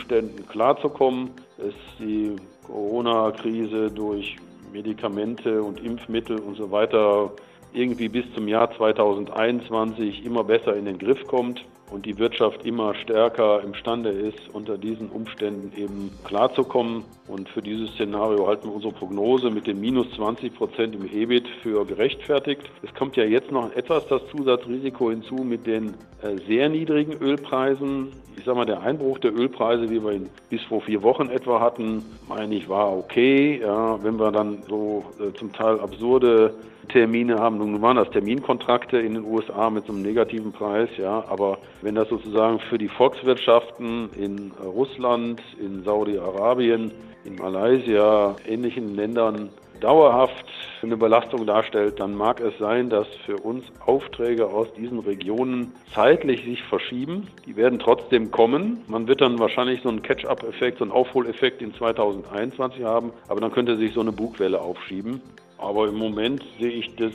klarzukommen, 0.49 1.31
dass 1.57 1.73
die 1.99 2.35
Corona-Krise 2.65 3.91
durch 3.91 4.37
Medikamente 4.71 5.61
und 5.61 5.83
Impfmittel 5.83 6.39
und 6.39 6.55
so 6.55 6.71
weiter 6.71 7.31
irgendwie 7.73 8.09
bis 8.09 8.25
zum 8.33 8.47
Jahr 8.47 8.71
2021 8.75 10.25
immer 10.25 10.43
besser 10.43 10.75
in 10.75 10.85
den 10.85 10.97
Griff 10.97 11.25
kommt 11.27 11.63
und 11.93 12.07
die 12.07 12.17
Wirtschaft 12.17 12.65
immer 12.65 12.95
stärker 12.95 13.63
imstande 13.63 14.09
ist, 14.09 14.39
unter 14.51 14.79
diesen 14.79 15.09
Umständen 15.09 15.71
eben 15.77 16.09
klarzukommen. 16.23 17.03
Und 17.27 17.47
für 17.49 17.61
dieses 17.61 17.91
Szenario 17.91 18.47
halten 18.47 18.67
wir 18.67 18.73
unsere 18.73 18.93
Prognose 18.93 19.51
mit 19.51 19.67
den 19.67 19.79
minus 19.79 20.09
20 20.15 20.55
Prozent 20.55 20.95
im 20.95 21.05
EBIT 21.05 21.47
für 21.61 21.85
gerechtfertigt. 21.85 22.63
Es 22.81 22.91
kommt 22.95 23.15
ja 23.15 23.23
jetzt 23.23 23.51
noch 23.51 23.71
etwas 23.75 24.07
das 24.07 24.23
Zusatzrisiko 24.35 25.11
hinzu 25.11 25.35
mit 25.35 25.67
den 25.67 25.93
äh, 26.23 26.35
sehr 26.47 26.67
niedrigen 26.67 27.13
Ölpreisen. 27.21 28.07
Ich 28.37 28.43
sage 28.43 28.57
mal, 28.57 28.65
der 28.65 28.81
Einbruch 28.81 29.19
der 29.19 29.35
Ölpreise, 29.35 29.91
wie 29.91 30.03
wir 30.03 30.13
ihn 30.13 30.29
bis 30.49 30.63
vor 30.63 30.81
vier 30.81 31.03
Wochen 31.03 31.29
etwa 31.29 31.59
hatten, 31.59 32.03
meine 32.27 32.55
ich, 32.55 32.67
war 32.67 32.91
okay. 32.91 33.61
Ja, 33.61 34.03
wenn 34.03 34.17
wir 34.17 34.31
dann 34.31 34.63
so 34.67 35.05
äh, 35.19 35.31
zum 35.37 35.53
Teil 35.53 35.79
absurde 35.79 36.55
Termine 36.89 37.39
haben. 37.39 37.57
Nun 37.57 37.81
waren 37.81 37.97
das 37.97 38.09
Terminkontrakte 38.11 38.97
in 38.97 39.15
den 39.15 39.25
USA 39.25 39.69
mit 39.69 39.85
so 39.85 39.93
einem 39.93 40.01
negativen 40.01 40.51
Preis, 40.51 40.89
ja, 40.97 41.23
aber 41.27 41.57
wenn 41.81 41.95
das 41.95 42.09
sozusagen 42.09 42.59
für 42.59 42.77
die 42.77 42.89
Volkswirtschaften 42.89 44.09
in 44.17 44.51
Russland, 44.63 45.41
in 45.59 45.83
Saudi-Arabien, 45.83 46.91
in 47.25 47.35
Malaysia, 47.35 48.35
ähnlichen 48.47 48.95
Ländern 48.95 49.49
dauerhaft 49.79 50.45
eine 50.81 50.97
Belastung 50.97 51.45
darstellt, 51.45 51.99
dann 51.99 52.15
mag 52.15 52.39
es 52.39 52.57
sein, 52.57 52.89
dass 52.89 53.07
für 53.25 53.37
uns 53.37 53.65
Aufträge 53.85 54.47
aus 54.47 54.67
diesen 54.73 54.99
Regionen 54.99 55.73
zeitlich 55.93 56.43
sich 56.43 56.63
verschieben. 56.63 57.27
Die 57.45 57.55
werden 57.55 57.79
trotzdem 57.79 58.31
kommen. 58.31 58.81
Man 58.87 59.07
wird 59.07 59.21
dann 59.21 59.39
wahrscheinlich 59.39 59.81
so 59.81 59.89
einen 59.89 60.01
Catch-up-Effekt, 60.01 60.77
so 60.79 60.85
einen 60.85 60.91
Aufholeffekt 60.91 61.61
in 61.61 61.73
2021 61.73 62.83
haben, 62.83 63.11
aber 63.27 63.41
dann 63.41 63.51
könnte 63.51 63.77
sich 63.77 63.93
so 63.93 64.01
eine 64.01 64.11
Bugwelle 64.11 64.61
aufschieben. 64.61 65.21
Aber 65.63 65.87
im 65.87 65.95
Moment 65.95 66.43
sehe 66.59 66.71
ich 66.71 66.93
das 66.97 67.13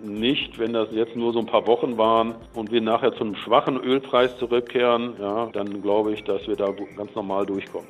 nicht, 0.00 0.58
wenn 0.58 0.72
das 0.72 0.88
jetzt 0.92 1.14
nur 1.14 1.34
so 1.34 1.40
ein 1.40 1.46
paar 1.46 1.66
Wochen 1.66 1.98
waren 1.98 2.34
und 2.54 2.72
wir 2.72 2.80
nachher 2.80 3.12
zu 3.12 3.20
einem 3.20 3.36
schwachen 3.36 3.78
Ölpreis 3.78 4.36
zurückkehren, 4.38 5.12
ja, 5.20 5.50
dann 5.52 5.82
glaube 5.82 6.14
ich, 6.14 6.24
dass 6.24 6.46
wir 6.46 6.56
da 6.56 6.72
ganz 6.96 7.14
normal 7.14 7.44
durchkommen. 7.44 7.88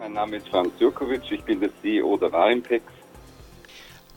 Mein 0.00 0.14
Name 0.14 0.36
ist 0.38 0.48
Franz 0.48 0.70
Jurkovic, 0.80 1.22
ich 1.30 1.42
bin 1.44 1.60
der 1.60 1.70
CEO 1.80 2.16
der 2.16 2.32
Warimpex. 2.32 2.84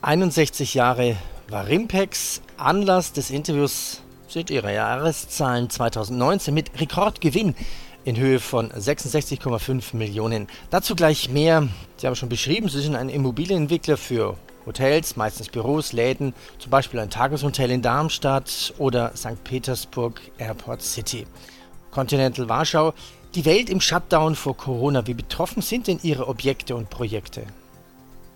61 0.02 0.74
Jahre 0.74 1.16
Warimpex. 1.48 2.42
Anlass 2.56 3.12
des 3.12 3.30
Interviews 3.30 4.02
sind 4.26 4.50
ihre 4.50 4.74
Jahreszahlen 4.74 5.70
2019 5.70 6.52
mit 6.52 6.80
Rekordgewinn 6.80 7.54
in 8.04 8.16
Höhe 8.16 8.40
von 8.40 8.70
66,5 8.70 9.96
Millionen. 9.96 10.48
Dazu 10.70 10.96
gleich 10.96 11.30
mehr. 11.30 11.68
Sie 11.96 12.06
haben 12.08 12.16
schon 12.16 12.28
beschrieben, 12.28 12.68
Sie 12.68 12.80
sind 12.80 12.96
ein 12.96 13.08
Immobilienentwickler 13.08 13.96
für 13.96 14.36
Hotels, 14.66 15.16
meistens 15.16 15.48
Büros, 15.48 15.92
Läden, 15.92 16.34
zum 16.58 16.70
Beispiel 16.70 17.00
ein 17.00 17.10
Tageshotel 17.10 17.70
in 17.70 17.82
Darmstadt 17.82 18.74
oder 18.78 19.12
St. 19.16 19.42
Petersburg 19.44 20.20
Airport 20.38 20.82
City. 20.82 21.26
Continental 21.90 22.48
Warschau, 22.48 22.94
die 23.34 23.44
Welt 23.44 23.68
im 23.68 23.80
Shutdown 23.80 24.34
vor 24.34 24.56
Corona. 24.56 25.06
Wie 25.06 25.14
betroffen 25.14 25.62
sind 25.62 25.86
denn 25.86 25.98
Ihre 26.02 26.28
Objekte 26.28 26.74
und 26.76 26.88
Projekte? 26.88 27.42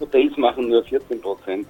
Hotels 0.00 0.36
machen 0.36 0.68
nur 0.68 0.84
14 0.84 1.20
Prozent 1.20 1.66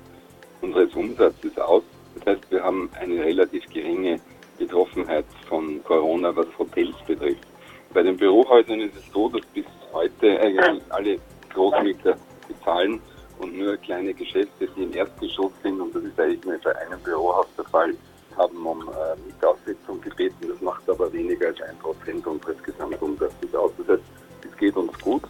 unseres 0.60 0.92
Umsatzes 0.94 1.56
aus. 1.58 1.82
Das 2.16 2.34
heißt, 2.34 2.50
wir 2.50 2.62
haben 2.62 2.90
eine 3.00 3.22
relativ 3.22 3.64
geringe 3.72 4.20
Betroffenheit 4.58 5.24
von 5.48 5.82
Corona, 5.84 6.34
was 6.34 6.46
Hotels 6.58 6.96
betrifft. 7.06 7.46
Bei 7.94 8.02
den 8.02 8.16
Bürohäusern 8.16 8.80
ist 8.80 8.96
es 8.96 9.12
so, 9.12 9.28
dass 9.28 9.46
bis 9.54 9.64
heute 9.92 10.40
eigentlich 10.40 10.82
alle 10.90 11.16
Großmieter 11.54 12.16
bezahlen 12.46 13.00
und 13.38 13.56
nur 13.56 13.76
kleine 13.78 14.14
Geschäfte, 14.14 14.68
die 14.76 14.82
im 14.82 14.94
Erdgeschoss 14.94 15.52
sind, 15.62 15.80
und 15.80 15.94
das 15.94 16.02
ist 16.04 16.18
eigentlich 16.18 16.44
nur 16.44 16.58
bei 16.58 16.76
einem 16.76 17.00
Bürohaus 17.00 17.46
der 17.56 17.64
Fall, 17.64 17.94
haben 18.36 18.66
um 18.66 18.82
äh, 18.82 19.16
Mietaussetzung 19.26 20.00
gebeten. 20.00 20.48
Das 20.48 20.60
macht 20.60 20.88
aber 20.88 21.12
weniger 21.12 21.48
als 21.48 21.60
ein 21.62 21.76
Prozent 21.78 22.26
unseres 22.26 22.62
Gesamtumsatzes 22.62 23.54
aus. 23.54 23.72
Das 23.78 23.88
heißt, 23.88 24.02
es 24.48 24.56
geht 24.56 24.76
uns 24.76 24.96
gut 25.00 25.24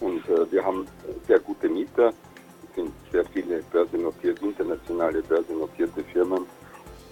und 0.00 0.26
äh, 0.28 0.50
wir 0.50 0.64
haben 0.64 0.86
sehr 1.26 1.38
gute 1.40 1.68
Mieter. 1.68 2.08
Es 2.68 2.74
sind 2.74 2.92
sehr 3.10 3.24
viele 3.26 3.62
börsennotierte, 3.70 4.44
internationale 4.44 5.22
börsennotierte 5.22 6.02
Firmen, 6.04 6.46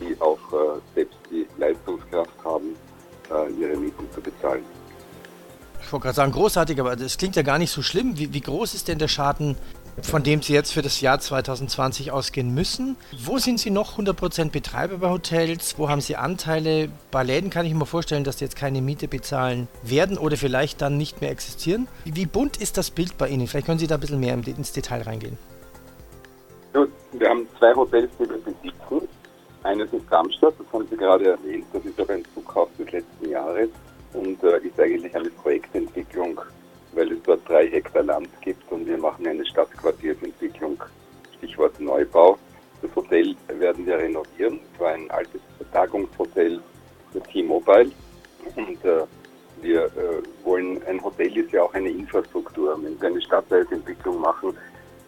die 0.01 0.17
auch 0.21 0.39
äh, 0.53 0.81
selbst 0.95 1.19
die 1.31 1.47
Leistungskraft 1.59 2.45
haben, 2.45 2.75
äh, 3.31 3.53
ihre 3.61 3.77
Mieten 3.77 4.09
zu 4.13 4.21
bezahlen. 4.21 4.65
Ich 5.83 5.93
wollte 5.93 6.05
gerade 6.05 6.17
sagen, 6.17 6.33
großartig, 6.33 6.79
aber 6.81 6.95
das 6.95 7.19
klingt 7.19 7.37
ja 7.37 7.43
gar 7.43 7.59
nicht 7.59 7.71
so 7.71 7.83
schlimm. 7.83 8.17
Wie, 8.17 8.33
wie, 8.33 8.41
groß 8.41 8.75
ist 8.75 8.89
denn 8.89 8.99
der 8.99 9.09
Schaden, 9.09 9.57
von 10.03 10.22
dem 10.22 10.42
Sie 10.42 10.53
jetzt 10.53 10.72
für 10.72 10.83
das 10.83 11.00
Jahr 11.00 11.20
2020 11.20 12.11
ausgehen 12.12 12.55
müssen? 12.55 12.96
Wo 13.24 13.38
sind 13.38 13.61
Sie 13.61 13.70
noch 13.70 13.98
100% 13.98 14.50
Betreiber 14.50 14.98
bei 14.98 15.11
Hotels? 15.11 15.79
Wo 15.79 15.88
haben 15.88 16.00
Sie 16.00 16.16
Anteile? 16.16 16.88
Bei 17.11 17.22
Läden 17.22 17.50
kann 17.50 17.66
ich 17.66 17.74
mir 17.74 17.87
vorstellen, 17.87 18.24
dass 18.24 18.38
Sie 18.38 18.44
jetzt 18.44 18.57
keine 18.57 18.83
Miete 18.83 19.09
bezahlen 19.09 19.68
werden 19.83 20.18
oder 20.18 20.37
vielleicht 20.37 20.81
dann 20.81 20.96
nicht 20.96 21.20
mehr 21.20 21.31
existieren. 21.31 21.88
Wie 22.05 22.26
bunt 22.26 22.57
ist 22.57 22.76
das 22.76 22.90
Bild 22.90 23.18
bei 23.18 23.29
Ihnen? 23.29 23.46
Vielleicht 23.46 23.66
können 23.66 23.79
Sie 23.79 23.87
da 23.87 23.96
ein 23.96 24.00
bisschen 24.00 24.20
mehr 24.20 24.35
ins 24.35 24.72
Detail 24.72 25.03
reingehen. 25.03 25.38
Wir 27.12 27.29
haben 27.29 27.48
zwei 27.59 27.74
Hotels, 27.74 28.11
die 28.18 28.29
wir 28.29 28.38
besitzen. 28.38 29.09
Eines 29.62 29.92
ist 29.92 30.05
Darmstadt, 30.11 30.55
das 30.59 30.72
haben 30.72 30.87
Sie 30.88 30.96
gerade 30.96 31.31
erwähnt. 31.31 31.66
Das 31.72 31.85
ist 31.85 32.00
aber 32.00 32.14
ein 32.14 32.24
Zukauf 32.35 32.68
des 32.79 32.90
letzten 32.92 33.29
Jahres 33.29 33.68
und 34.12 34.42
äh, 34.42 34.59
ist 34.59 34.79
eigentlich 34.81 35.14
eine 35.14 35.31
Projektentwicklung, 35.31 36.40
weil 36.92 37.12
es 37.12 37.22
dort 37.24 37.48
drei 37.48 37.68
Hektar 37.68 38.03
Land 38.03 38.29
gibt 38.40 38.70
und 38.70 38.87
wir 38.87 38.98
machen 38.98 39.26
eine 39.26 39.44
Stadtquartiersentwicklung, 39.46 40.83
Stichwort 41.38 41.79
Neubau. 41.81 42.38
Das 42.83 42.94
Hotel 42.96 43.37
werden 43.48 43.87
wir 43.87 43.98
renovieren. 43.98 44.61
Es 44.74 44.81
war 44.81 44.92
ein 44.92 45.11
altes 45.11 45.40
Tagungshotel 45.72 46.61
für 47.12 47.20
T-Mobile 47.22 47.90
und 48.57 48.85
äh, 48.85 49.03
wir 49.61 49.85
äh, 49.85 50.22
wollen, 50.44 50.83
ein 50.87 51.03
Hotel 51.03 51.37
ist 51.37 51.53
ja 51.53 51.62
auch 51.62 51.74
eine 51.74 51.90
Infrastruktur. 51.90 52.79
Wenn 52.83 53.00
wir 53.00 53.09
eine 53.09 53.20
Stadtteilsentwicklung 53.20 54.20
machen, 54.20 54.57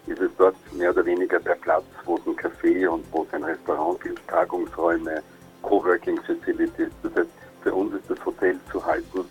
ist 0.06 0.20
es 0.20 0.30
dort 0.36 0.56
mehr 0.74 0.90
oder 0.90 1.04
weniger 1.06 1.40
der 1.40 1.54
Platz, 1.54 1.84
wo 2.04 2.16
es 2.16 2.26
ein 2.26 2.36
Café 2.36 2.86
und 2.88 3.04
wo 3.12 3.22
es 3.22 3.32
ein 3.32 3.44
Restaurant 3.44 4.00
gibt, 4.02 4.26
Tagungsräume, 4.28 5.22
Coworking 5.62 6.20
Facilities. 6.22 6.90
Das 7.02 7.14
heißt, 7.14 7.30
für 7.62 7.74
uns 7.74 7.94
ist 7.94 8.10
das 8.10 8.24
Hotel 8.26 8.58
zu 8.70 8.84
halten 8.84 9.24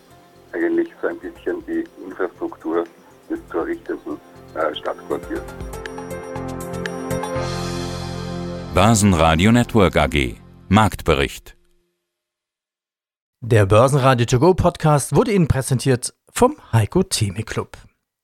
eigentlich 0.54 0.90
so 1.02 1.08
ein 1.08 1.18
bisschen 1.20 1.66
die 1.66 1.84
Infrastruktur 2.06 2.84
des 3.30 3.40
zu 3.50 3.58
errichtenden 3.58 4.18
äh, 4.56 4.76
Stadtquartiers. 4.76 5.42
Börsenradio 8.74 9.52
Network 9.52 9.98
AG 9.98 10.36
Marktbericht 10.70 11.58
Der 13.42 13.66
Börsenradio 13.66 14.26
To 14.26 14.40
Go 14.40 14.54
Podcast 14.54 15.14
wurde 15.16 15.34
Ihnen 15.34 15.48
präsentiert 15.48 16.14
vom 16.32 16.56
Heiko 16.72 17.04
Theme 17.04 17.44
Club. 17.44 17.78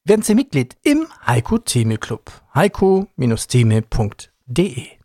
Werden 0.05 0.21
Sie 0.21 0.35
Mitglied 0.35 0.77
im 0.83 1.07
Heiko 1.25 1.57
Theme 1.57 1.97
Club. 1.97 2.31
heiko-theme.de 2.55 4.96